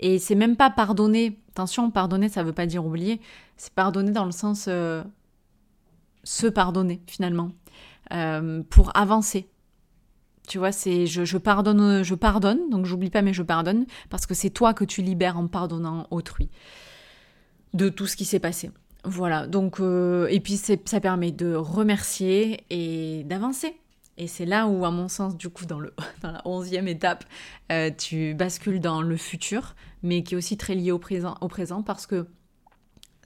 [0.00, 1.38] Et c'est même pas pardonner.
[1.50, 3.20] Attention, pardonner, ça veut pas dire oublier.
[3.56, 5.04] C'est pardonner dans le sens euh,
[6.24, 7.52] se pardonner finalement
[8.12, 9.48] euh, pour avancer.
[10.48, 14.26] Tu vois, c'est je, je, pardonne, je pardonne, donc j'oublie pas mais je pardonne parce
[14.26, 16.50] que c'est toi que tu libères en pardonnant autrui
[17.74, 18.70] de tout ce qui s'est passé.
[19.04, 23.76] Voilà, donc, euh, et puis ça permet de remercier et d'avancer.
[24.16, 27.24] Et c'est là où, à mon sens, du coup, dans, le, dans la onzième étape,
[27.72, 31.48] euh, tu bascules dans le futur, mais qui est aussi très lié au présent, au
[31.48, 32.28] présent parce que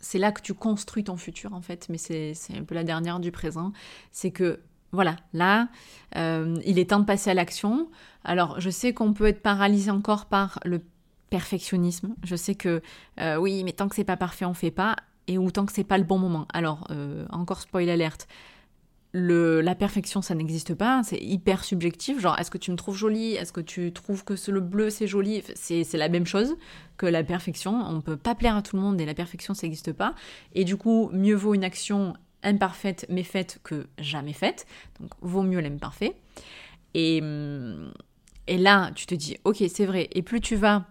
[0.01, 1.89] c'est là que tu construis ton futur, en fait.
[1.91, 3.73] Mais c'est un peu la dernière du présent.
[4.13, 4.61] C'est que,
[4.93, 5.69] voilà, là,
[6.17, 7.91] euh, il est temps de passer à l'action.
[8.25, 10.81] Alors, je sais qu'on peut être paralysé encore par le
[11.29, 12.15] perfectionnisme.
[12.25, 12.81] Je sais que
[13.39, 14.97] oui, mais tant que c'est pas parfait, on fait pas,
[15.29, 16.47] et ou tant que c'est pas le bon moment.
[16.53, 18.29] Alors, euh, encore spoil alerte.
[19.13, 22.21] Le, la perfection, ça n'existe pas, c'est hyper subjectif.
[22.21, 23.33] Genre, est-ce que tu me trouves jolie?
[23.33, 25.43] Est-ce que tu trouves que le bleu c'est joli?
[25.55, 26.55] C'est la même chose
[26.99, 27.81] que la perfection.
[27.81, 30.15] On peut pas plaire à tout le monde et la perfection, ça n'existe pas.
[30.55, 34.67] Et du coup, mieux vaut une action imparfaite mais faite que jamais faite.
[35.01, 36.17] Donc, vaut mieux l'imparfait.
[36.93, 37.93] Et, hum,
[38.47, 40.09] et là, tu te dis, ok, c'est vrai.
[40.13, 40.85] Et plus tu vas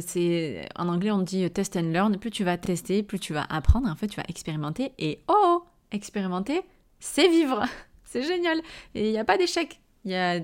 [0.00, 2.16] c'est en anglais on dit test and learn.
[2.18, 3.88] Plus tu vas tester, plus tu vas apprendre.
[3.88, 4.92] En fait, tu vas expérimenter.
[4.98, 6.62] Et oh, expérimenter,
[7.00, 7.64] c'est vivre.
[8.04, 8.60] c'est génial.
[8.94, 9.80] Et il n'y a pas d'échec.
[10.04, 10.40] Il y a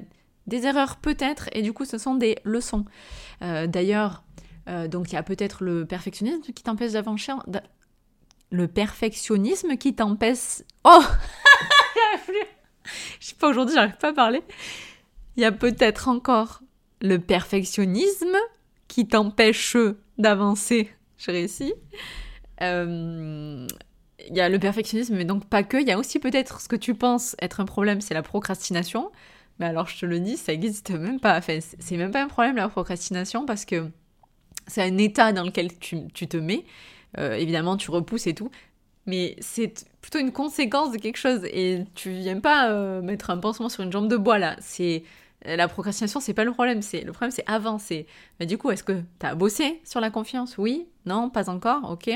[0.46, 1.48] des erreurs peut-être.
[1.52, 2.84] Et du coup, ce sont des leçons.
[3.42, 4.22] Euh, d'ailleurs,
[4.68, 7.32] euh, donc il y a peut-être le perfectionnisme qui t'empêche d'avancer.
[8.50, 10.62] Le perfectionnisme qui t'empêche.
[10.84, 11.02] Oh
[13.20, 14.42] Je sais pas aujourd'hui, j'arrive pas à parler.
[15.36, 16.60] Il y a peut-être encore
[17.00, 18.36] le perfectionnisme
[18.88, 19.76] qui t'empêche
[20.18, 20.90] d'avancer.
[21.18, 21.74] Je réussis.
[22.62, 23.66] Euh,
[24.28, 25.76] il y a le perfectionnisme, mais donc pas que.
[25.76, 29.10] Il y a aussi peut-être ce que tu penses être un problème, c'est la procrastination.
[29.58, 31.36] Mais alors je te le dis, ça n'existe même pas.
[31.38, 33.88] Enfin, c'est même pas un problème la procrastination parce que
[34.66, 36.64] c'est un état dans lequel tu, te mets.
[37.18, 38.50] Euh, évidemment, tu repousses et tout.
[39.06, 41.44] Mais c'est plutôt une conséquence de quelque chose.
[41.44, 44.56] Et tu viens pas euh, mettre un pansement sur une jambe de bois là.
[44.60, 45.04] C'est
[45.44, 46.82] la procrastination, c'est pas le problème.
[46.82, 48.06] C'est le problème, c'est avancer.
[48.40, 50.58] Mais du coup, est-ce que tu as bossé sur la confiance?
[50.58, 52.10] Oui Non Pas encore Ok.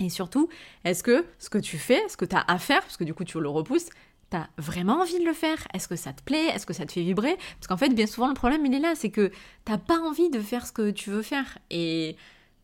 [0.00, 0.48] Et surtout,
[0.84, 3.14] est-ce que ce que tu fais, ce que tu as à faire, parce que du
[3.14, 3.90] coup tu le repousses,
[4.30, 5.58] tu as vraiment envie de le faire?
[5.74, 6.46] Est-ce que ça te plaît?
[6.46, 7.36] Est-ce que ça te fait vibrer?
[7.58, 9.30] Parce qu'en fait, bien souvent, le problème, il est là, c'est que
[9.64, 11.58] t'as pas envie de faire ce que tu veux faire.
[11.70, 12.16] Et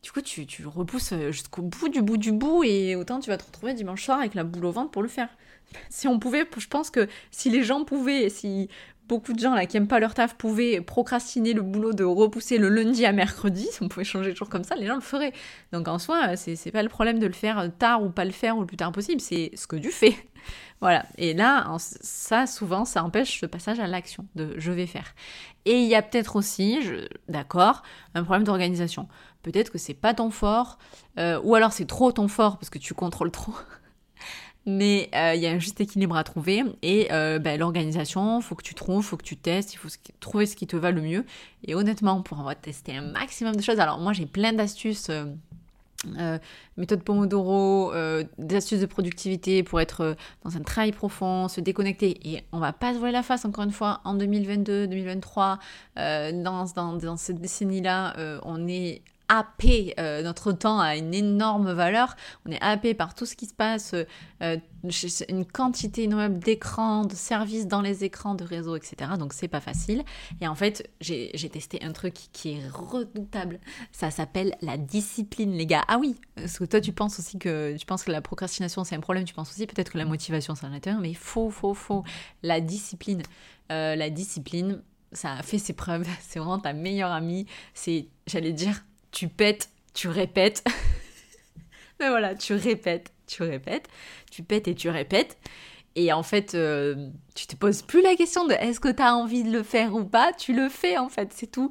[0.02, 3.28] du coup, tu, tu le repousses jusqu'au bout du bout du bout, et autant tu
[3.28, 5.28] vas te retrouver dimanche soir avec la boule au ventre pour le faire.
[5.90, 8.70] Si on pouvait, je pense que si les gens pouvaient, si
[9.08, 12.58] beaucoup de gens là qui aiment pas leur taf pouvaient procrastiner le boulot de repousser
[12.58, 15.00] le lundi à mercredi, si on pouvait changer de jour comme ça, les gens le
[15.00, 15.32] feraient.
[15.72, 18.56] Donc en soi, c'est pas le problème de le faire tard ou pas le faire
[18.56, 20.14] ou le plus tard possible, c'est ce que tu fais.
[20.80, 21.04] voilà.
[21.16, 25.14] Et là, ça, souvent, ça empêche le passage à l'action de je vais faire.
[25.64, 26.78] Et il y a peut-être aussi,
[27.28, 27.82] d'accord,
[28.14, 29.08] un problème d'organisation.
[29.42, 30.78] Peut-être que c'est pas ton fort,
[31.18, 33.54] euh, ou alors c'est trop ton fort parce que tu contrôles trop
[34.68, 38.54] mais euh, il y a un juste équilibre à trouver et euh, ben, l'organisation, faut
[38.54, 39.88] que tu trouves, faut que tu testes, il faut
[40.20, 41.24] trouver ce qui te va le mieux.
[41.66, 45.08] Et honnêtement, pour avoir testé un maximum de choses, alors moi j'ai plein d'astuces.
[45.10, 46.38] Euh,
[46.76, 47.92] méthode Pomodoro,
[48.38, 52.20] des astuces de productivité pour être dans un travail profond, se déconnecter.
[52.28, 55.58] Et on va pas se voir la face, encore une fois, en 2022, 2023,
[55.96, 62.16] dans, dans, dans cette décennie-là, on est happé, euh, notre temps a une énorme valeur,
[62.46, 63.94] on est happé par tout ce qui se passe,
[64.42, 64.56] euh,
[65.28, 69.12] une quantité énorme d'écrans, de services dans les écrans, de réseaux, etc.
[69.18, 70.04] Donc c'est pas facile.
[70.40, 73.60] Et en fait, j'ai testé un truc qui est redoutable.
[73.92, 75.84] Ça s'appelle la discipline, les gars.
[75.88, 78.96] Ah oui, parce que toi tu penses aussi que tu penses que la procrastination c'est
[78.96, 81.74] un problème, tu penses aussi peut-être que la motivation c'est un intérieur, mais faux, faux,
[81.74, 82.04] faux.
[82.42, 83.22] La discipline,
[83.70, 86.06] euh, la discipline, ça a fait ses preuves.
[86.20, 87.46] C'est vraiment ta meilleure amie.
[87.74, 90.64] C'est, j'allais dire, tu pètes, tu répètes.
[92.00, 93.88] Mais voilà, tu répètes, tu répètes,
[94.30, 95.36] tu pètes et tu répètes.
[95.96, 99.16] Et en fait, euh, tu te poses plus la question de est-ce que tu as
[99.16, 101.70] envie de le faire ou pas, tu le fais en fait, c'est tout.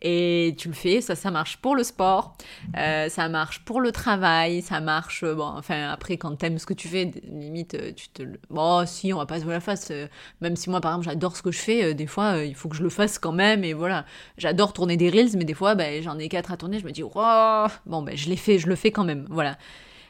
[0.00, 2.36] Et tu le fais, ça, ça marche pour le sport,
[2.76, 6.74] euh, ça marche pour le travail, ça marche, bon, enfin, après, quand t'aimes ce que
[6.74, 8.22] tu fais, limite, euh, tu te.
[8.48, 9.92] Bon, si, on va pas se voir la face,
[10.40, 12.76] même si moi, par exemple, j'adore ce que je fais, des fois, il faut que
[12.76, 14.04] je le fasse quand même, et voilà.
[14.36, 16.92] J'adore tourner des reels, mais des fois, ben, j'en ai quatre à tourner, je me
[16.92, 19.56] dis, oh, bon, ben, je l'ai fait, je le fais quand même, voilà.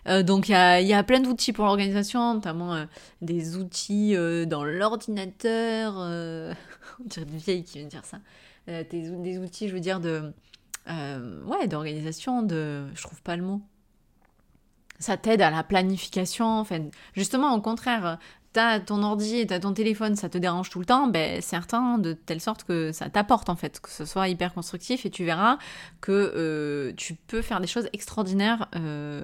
[0.08, 2.84] Euh, donc il y a, plein d'outils pour l'organisation, notamment euh,
[3.20, 5.94] des outils euh, dans l'ordinateur.
[7.00, 8.18] on dirait une vieille qui vient de dire ça.
[8.66, 10.32] Des, des, outils, je veux dire, de
[10.86, 12.86] ouais, d'organisation, de.
[12.94, 13.62] Je trouve pas le mot
[15.00, 16.58] ça t'aide à la planification.
[16.58, 18.18] Enfin, justement, au contraire,
[18.52, 22.12] t'as ton ordi, t'as ton téléphone, ça te dérange tout le temps, ben certain de
[22.14, 25.58] telle sorte que ça t'apporte en fait, que ce soit hyper constructif et tu verras
[26.00, 29.20] que euh, tu peux faire des choses extraordinaires euh,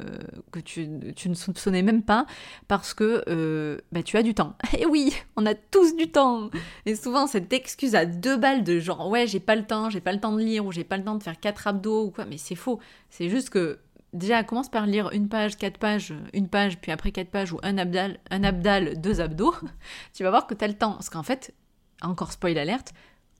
[0.52, 2.26] que tu, ne soupçonnais même pas
[2.68, 4.56] parce que euh, ben, tu as du temps.
[4.78, 6.50] Et oui, on a tous du temps.
[6.84, 10.00] Et souvent cette excuse à deux balles de genre ouais j'ai pas le temps, j'ai
[10.00, 12.10] pas le temps de lire ou j'ai pas le temps de faire quatre abdos ou
[12.10, 12.78] quoi, mais c'est faux.
[13.10, 13.78] C'est juste que
[14.14, 17.58] déjà commence par lire une page, quatre pages, une page, puis après quatre pages ou
[17.62, 19.54] un abdal, un abdal, deux abdos,
[20.14, 20.92] tu vas voir que tu as le temps.
[20.92, 21.52] Parce qu'en fait,
[22.00, 22.94] encore spoil alerte,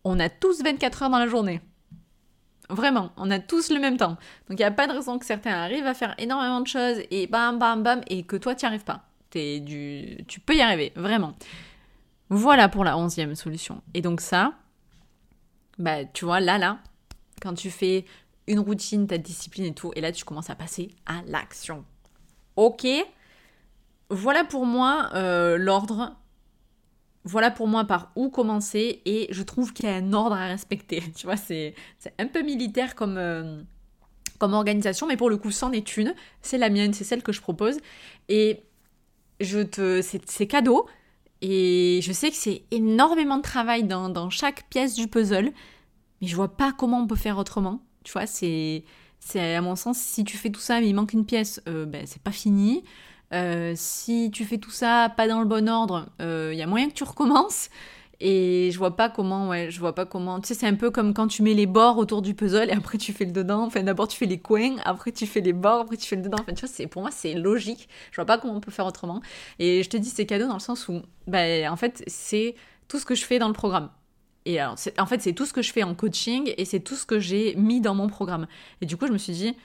[0.05, 1.61] on a tous 24 heures dans la journée.
[2.69, 4.17] Vraiment, on a tous le même temps.
[4.49, 6.99] Donc il n'y a pas de raison que certains arrivent à faire énormément de choses
[7.11, 9.05] et bam bam bam et que toi tu n'y arrives pas.
[9.33, 10.25] Du...
[10.29, 11.35] Tu peux y arriver, vraiment.
[12.31, 13.83] Voilà pour la onzième solution.
[13.93, 14.55] Et donc ça,
[15.79, 16.79] bah tu vois, là, là,
[17.43, 18.05] quand tu fais
[18.47, 19.93] une routine, ta discipline et tout.
[19.97, 21.85] Et là, tu commences à passer à l'action.
[22.57, 22.87] Ok
[24.11, 26.17] Voilà pour moi euh, l'ordre.
[27.25, 29.03] Voilà pour moi par où commencer.
[29.05, 31.03] Et je trouve qu'il y a un ordre à respecter.
[31.17, 31.75] Tu vois, c'est
[32.19, 33.63] un peu militaire comme, euh,
[34.39, 35.07] comme organisation.
[35.07, 36.15] Mais pour le coup, c'en est une.
[36.43, 37.79] C'est la mienne, c'est celle que je propose.
[38.29, 38.63] Et
[39.41, 40.87] je te c'est cadeau.
[41.41, 45.53] Et je sais que c'est énormément de travail dans, dans chaque pièce du puzzle.
[46.21, 47.81] Mais je vois pas comment on peut faire autrement.
[48.05, 48.85] Tu vois, c'est,
[49.19, 51.87] c'est à mon sens, si tu fais tout ça mais il manque une pièce, euh,
[51.87, 52.85] ben, c'est pas fini.
[53.33, 56.67] Euh, si tu fais tout ça pas dans le bon ordre, il euh, y a
[56.67, 57.71] moyen que tu recommences.
[58.21, 60.41] Et je vois pas comment, ouais, je vois pas comment.
[60.41, 62.73] Tu sais, c'est un peu comme quand tu mets les bords autour du puzzle et
[62.73, 63.65] après tu fais le dedans.
[63.65, 66.23] Enfin, d'abord tu fais les coins, après tu fais les bords, après tu fais le
[66.23, 66.39] dedans.
[66.41, 67.89] Enfin, tu vois, c'est, pour moi, c'est logique.
[68.13, 69.21] Je vois pas comment on peut faire autrement.
[69.59, 72.55] Et je te dis, c'est cadeau dans le sens où, ben, en fait, c'est
[72.89, 73.91] tout ce que je fais dans le programme.
[74.47, 76.97] Et alors, en fait, c'est tout ce que je fais en coaching et c'est tout
[76.97, 78.47] ce que j'ai mis dans mon programme.
[78.81, 79.57] Et du coup, je me suis dit,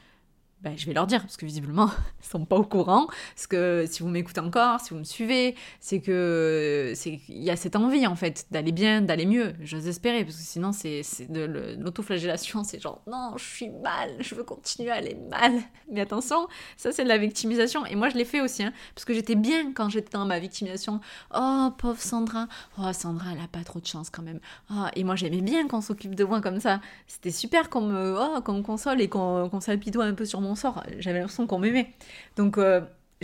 [0.61, 1.89] ben, je vais leur dire, parce que visiblement,
[2.21, 3.07] ils sont pas au courant.
[3.35, 7.49] Parce que si vous m'écoutez encore, si vous me suivez, c'est que c'est il y
[7.49, 9.53] a cette envie en fait d'aller bien, d'aller mieux.
[9.61, 14.35] J'ose espérer, parce que sinon c'est de l'autoflagellation, c'est genre non, je suis mal, je
[14.35, 15.53] veux continuer à aller mal.
[15.91, 17.85] Mais attention, ça c'est de la victimisation.
[17.85, 20.39] Et moi je l'ai fait aussi, hein, parce que j'étais bien quand j'étais dans ma
[20.39, 20.99] victimisation.
[21.33, 22.47] Oh pauvre Sandra,
[22.77, 24.39] oh Sandra elle a pas trop de chance quand même.
[24.71, 26.81] Oh, et moi j'aimais bien qu'on s'occupe de moi comme ça.
[27.07, 30.41] C'était super qu'on me, oh, qu'on me console et qu'on qu s'apitoie un peu sur
[30.41, 30.83] mon sort.
[30.99, 31.93] J'avais l'impression qu'on m'aimait.
[32.35, 32.81] Donc, euh,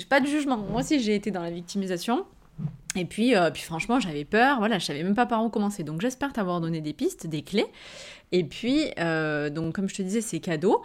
[0.09, 0.57] pas de jugement.
[0.57, 2.25] Moi aussi, j'ai été dans la victimisation.
[2.95, 4.59] Et puis, euh, puis franchement, j'avais peur.
[4.59, 5.83] Voilà, je savais même pas par où commencer.
[5.83, 7.67] Donc, j'espère t'avoir donné des pistes, des clés.
[8.31, 10.81] Et puis, euh, donc, comme je te disais, c'est cadeau.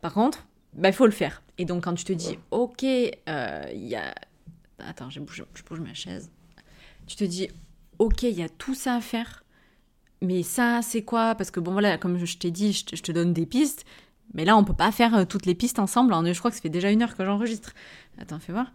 [0.00, 1.42] Par contre, il bah, faut le faire.
[1.58, 3.12] Et donc, quand tu te dis, ok, il
[3.74, 4.14] y a.
[4.78, 6.30] Attends, je bouge, je bouge ma chaise.
[7.06, 7.48] Tu te dis,
[7.98, 9.44] ok, il y a tout ça à faire.
[10.20, 11.34] Mais ça, c'est quoi?
[11.34, 13.84] Parce que bon, voilà, comme je t'ai dit, je te donne des pistes.
[14.34, 16.14] Mais là, on peut pas faire euh, toutes les pistes ensemble.
[16.32, 17.74] Je crois que ça fait déjà une heure que j'enregistre.
[18.18, 18.72] Attends, fais voir.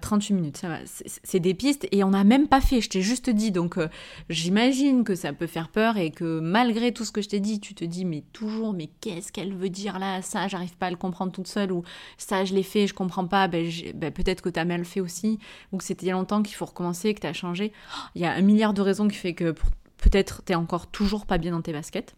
[0.00, 0.78] 38 euh, minutes, ça va.
[0.84, 3.50] C'est des pistes et on n'a même pas fait, je t'ai juste dit.
[3.50, 3.88] Donc euh,
[4.30, 7.60] j'imagine que ça peut faire peur et que malgré tout ce que je t'ai dit,
[7.60, 10.22] tu te dis mais toujours, mais qu'est-ce qu'elle veut dire là?
[10.22, 11.82] Ça, j'arrive pas à le comprendre toute seule ou
[12.18, 13.48] ça, je l'ai fait, je comprends pas.
[13.48, 15.38] Ben, ben peut-être que tu as mal fait aussi
[15.72, 17.72] ou que c'était il y a longtemps qu'il faut recommencer, que tu as changé.
[18.14, 19.54] Il y a un milliard de raisons qui fait que
[19.98, 22.14] peut-être tu es encore toujours pas bien dans tes baskets.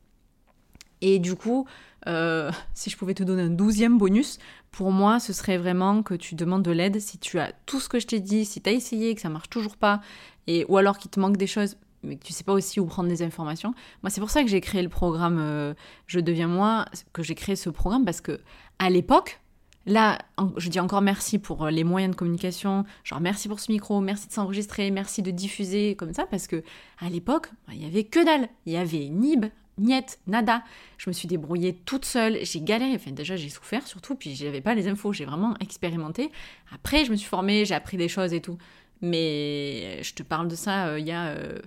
[1.01, 1.67] Et du coup,
[2.09, 4.39] euh, si je pouvais te donner un douzième bonus,
[4.71, 7.89] pour moi, ce serait vraiment que tu demandes de l'aide si tu as tout ce
[7.89, 10.01] que je t'ai dit, si tu as essayé, que ça marche toujours pas,
[10.47, 12.87] et, ou alors qu'il te manque des choses, mais que tu sais pas aussi où
[12.87, 13.75] prendre des informations.
[14.03, 15.75] Moi, c'est pour ça que j'ai créé le programme euh,
[16.07, 18.41] Je deviens moi, que j'ai créé ce programme, parce que
[18.79, 19.41] à l'époque,
[19.89, 20.19] Là,
[20.57, 24.01] je dis encore merci pour euh, les moyens de communication, genre merci pour ce micro,
[24.01, 26.65] merci de s'enregistrer, merci de diffuser comme ça, parce que
[26.99, 28.49] à l'époque, bah, il y avait que dalle.
[28.67, 29.47] Il y avait Nib,
[29.79, 30.63] Niet, nada.
[30.97, 34.63] Je me suis débrouillée toute seule, j'ai galéré, enfin déjà j'ai souffert surtout, puis j'avais
[34.63, 36.31] pas les infos, j'ai vraiment expérimenté.
[36.73, 38.57] Après je me suis formée, j'ai appris des choses et tout.
[39.03, 41.27] Mais je te parle de ça euh, il y a...
[41.27, 41.59] Euh,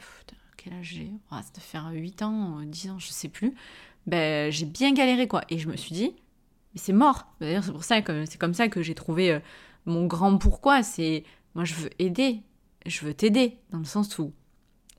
[0.58, 3.54] quel âge j'ai oh, Ça doit faire 8 ans, 10 euh, ans, je sais plus.
[4.08, 5.44] Ben j'ai bien galéré quoi.
[5.50, 6.16] Et je me suis dit,
[6.74, 7.28] mais c'est mort.
[7.40, 9.40] c'est pour ça que c'est comme ça que j'ai trouvé
[9.86, 10.82] mon grand pourquoi.
[10.84, 12.42] C'est moi je veux aider
[12.86, 14.34] je veux t'aider, dans le sens où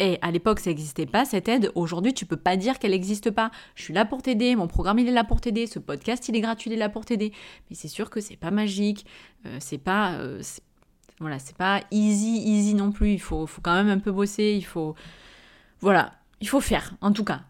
[0.00, 1.70] et à l'époque, ça n'existait pas, cette aide.
[1.74, 3.50] Aujourd'hui, tu peux pas dire qu'elle n'existe pas.
[3.74, 6.36] Je suis là pour t'aider, mon programme, il est là pour t'aider, ce podcast, il
[6.36, 7.32] est gratuit, il est là pour t'aider.
[7.68, 9.06] Mais c'est sûr que c'est pas magique,
[9.46, 10.14] euh, c'est pas...
[10.14, 10.42] Euh,
[11.38, 13.12] c'est pas easy, easy non plus.
[13.12, 14.94] Il faut, quand même un peu bosser, il faut...
[15.80, 17.42] Voilà, il faut faire, en tout cas.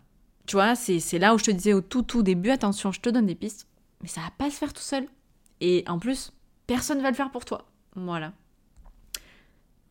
[0.46, 3.08] Tu vois, c'est là où je te disais au tout, tout début, attention, je te
[3.08, 3.68] donne des pistes,
[4.02, 5.06] mais ça va pas se faire tout seul.
[5.60, 6.32] Et en plus,
[6.66, 7.66] personne va le faire pour toi.
[7.94, 8.32] Voilà.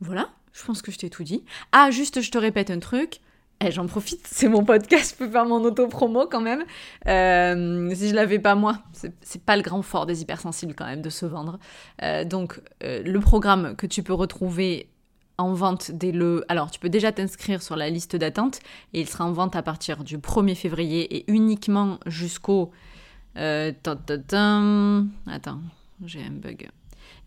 [0.01, 1.43] Voilà, je pense que je t'ai tout dit.
[1.71, 3.21] Ah, juste, je te répète un truc.
[3.61, 6.63] Eh, j'en profite, c'est mon podcast, je peux faire mon auto-promo quand même.
[7.07, 8.79] Euh, si je l'avais pas moi,
[9.21, 11.59] c'est pas le grand fort des hypersensibles quand même de se vendre.
[12.03, 14.89] Euh, donc, euh, le programme que tu peux retrouver
[15.37, 16.45] en vente dès le...
[16.47, 18.59] Alors, tu peux déjà t'inscrire sur la liste d'attente
[18.93, 22.71] et il sera en vente à partir du 1er février et uniquement jusqu'au...
[23.35, 23.99] Attends,
[26.05, 26.69] j'ai un bug.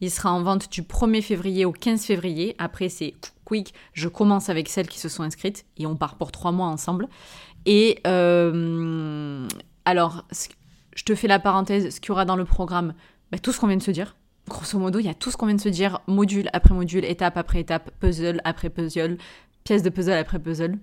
[0.03, 2.57] Il sera en vente du 1er février au 15 février.
[2.59, 3.73] Après, c'est quick.
[3.93, 7.07] Je commence avec celles qui se sont inscrites et on part pour trois mois ensemble.
[7.67, 9.47] Et euh,
[9.85, 10.27] alors,
[10.97, 12.95] je te fais la parenthèse, ce qu'il y aura dans le programme,
[13.31, 14.17] bah, tout ce qu'on vient de se dire.
[14.49, 17.05] Grosso modo, il y a tout ce qu'on vient de se dire, module après module,
[17.05, 19.19] étape après étape, puzzle après puzzle,
[19.63, 20.81] pièce de puzzle après puzzle.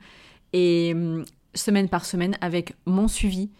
[0.54, 3.52] Et euh, semaine par semaine, avec mon suivi,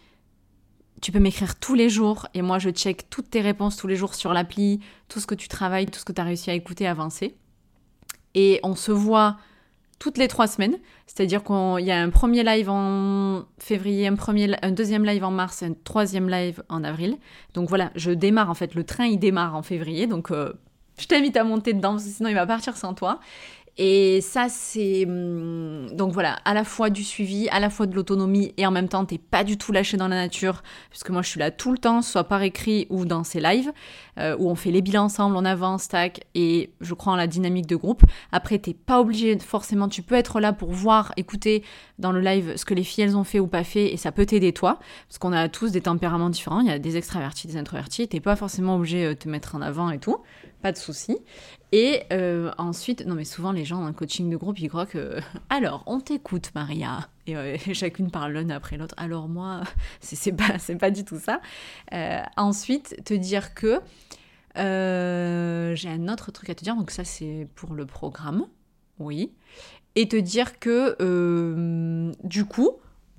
[1.00, 3.96] tu peux m'écrire tous les jours et moi je check toutes tes réponses tous les
[3.96, 6.54] jours sur l'appli, tout ce que tu travailles, tout ce que tu as réussi à
[6.54, 7.34] écouter, avancer.
[8.34, 9.36] Et on se voit
[9.98, 15.04] toutes les trois semaines, c'est-à-dire qu'il y a un premier live en février, un, deuxième
[15.04, 17.18] live en mars, un troisième live en avril.
[17.54, 20.54] Donc voilà, je démarre en fait, le train il démarre en février, donc euh,
[20.98, 23.20] je t'invite à monter dedans, sinon il va partir sans toi.
[23.78, 25.06] Et ça, c'est.
[25.06, 28.70] Hum, donc voilà, à la fois du suivi, à la fois de l'autonomie, et en
[28.70, 31.50] même temps, t'es pas du tout lâché dans la nature, puisque moi je suis là
[31.50, 33.72] tout le temps, soit par écrit ou dans ces lives,
[34.18, 37.26] euh, où on fait les bilans ensemble, on avance, tac, et je crois en la
[37.26, 38.02] dynamique de groupe.
[38.32, 41.62] Après, t'es pas obligé forcément, tu peux être là pour voir, écouter
[41.98, 44.12] dans le live ce que les filles elles ont fait ou pas fait, et ça
[44.12, 47.46] peut t'aider toi, parce qu'on a tous des tempéraments différents, il y a des extravertis,
[47.46, 50.18] des introvertis, t'es pas forcément obligé de te mettre en avant et tout
[50.60, 51.18] pas de souci.
[51.72, 54.86] Et euh, ensuite, non mais souvent les gens dans le coaching de groupe, ils croient
[54.86, 58.94] que alors on t'écoute Maria et euh, chacune parle l'une après l'autre.
[58.98, 59.62] Alors moi,
[60.00, 61.40] c'est pas pas du tout ça.
[61.92, 63.80] Euh, ensuite, te dire que
[64.56, 68.46] j'ai un autre truc à te dire, donc ça c'est pour le programme,
[68.98, 69.32] oui,
[69.94, 70.96] et te dire que
[72.24, 72.70] du coup,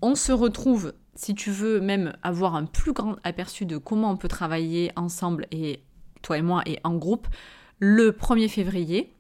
[0.02, 4.18] on se retrouve si tu veux même avoir un plus grand aperçu de comment on
[4.18, 5.82] peut travailler ensemble et
[6.22, 7.28] toi et moi, et en groupe,
[7.82, 9.12] le 1er février,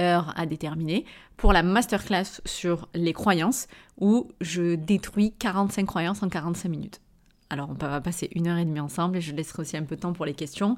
[0.00, 1.04] heure à déterminer,
[1.36, 3.66] pour la masterclass sur les croyances,
[4.00, 7.00] où je détruis 45 croyances en 45 minutes.
[7.50, 9.96] Alors on va passer une heure et demie ensemble et je laisserai aussi un peu
[9.96, 10.76] de temps pour les questions.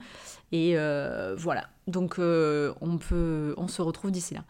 [0.53, 4.45] Et euh, voilà, donc euh, on, peut, on se retrouve d'ici là.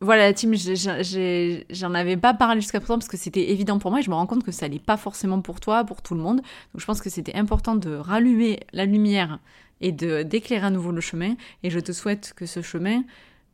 [0.00, 3.98] Voilà la team, j'en avais pas parlé jusqu'à présent parce que c'était évident pour moi
[3.98, 6.20] et je me rends compte que ça n'est pas forcément pour toi, pour tout le
[6.20, 6.36] monde.
[6.36, 9.40] Donc je pense que c'était important de rallumer la lumière
[9.80, 11.34] et de d'éclairer à nouveau le chemin.
[11.62, 13.02] Et je te souhaite que ce chemin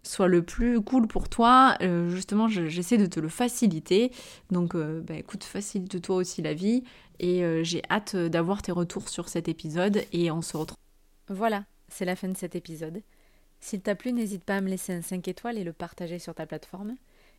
[0.07, 1.77] soit le plus cool pour toi.
[1.81, 4.13] Euh, justement, j'essaie de te le faciliter.
[4.51, 6.85] Donc, euh, bah, écoute, facilite-toi aussi la vie.
[7.19, 10.05] Et euh, j'ai hâte d'avoir tes retours sur cet épisode.
[10.13, 10.79] Et on se retrouve.
[11.29, 13.03] Voilà, c'est la fin de cet épisode.
[13.61, 16.35] S'il t'a plu, n'hésite pas à me laisser un 5 étoiles et le partager sur
[16.35, 16.97] ta plateforme.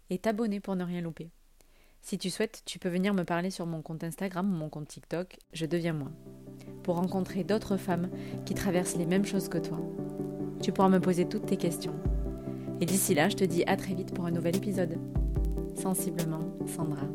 [0.10, 1.30] Et t'abonner pour ne rien louper.
[2.06, 4.88] Si tu souhaites, tu peux venir me parler sur mon compte Instagram ou mon compte
[4.88, 6.12] TikTok, je deviens moi,
[6.84, 8.12] pour rencontrer d'autres femmes
[8.46, 9.80] qui traversent les mêmes choses que toi.
[10.62, 11.96] Tu pourras me poser toutes tes questions.
[12.80, 15.00] Et d'ici là, je te dis à très vite pour un nouvel épisode.
[15.74, 17.08] Sensiblement, Sandra.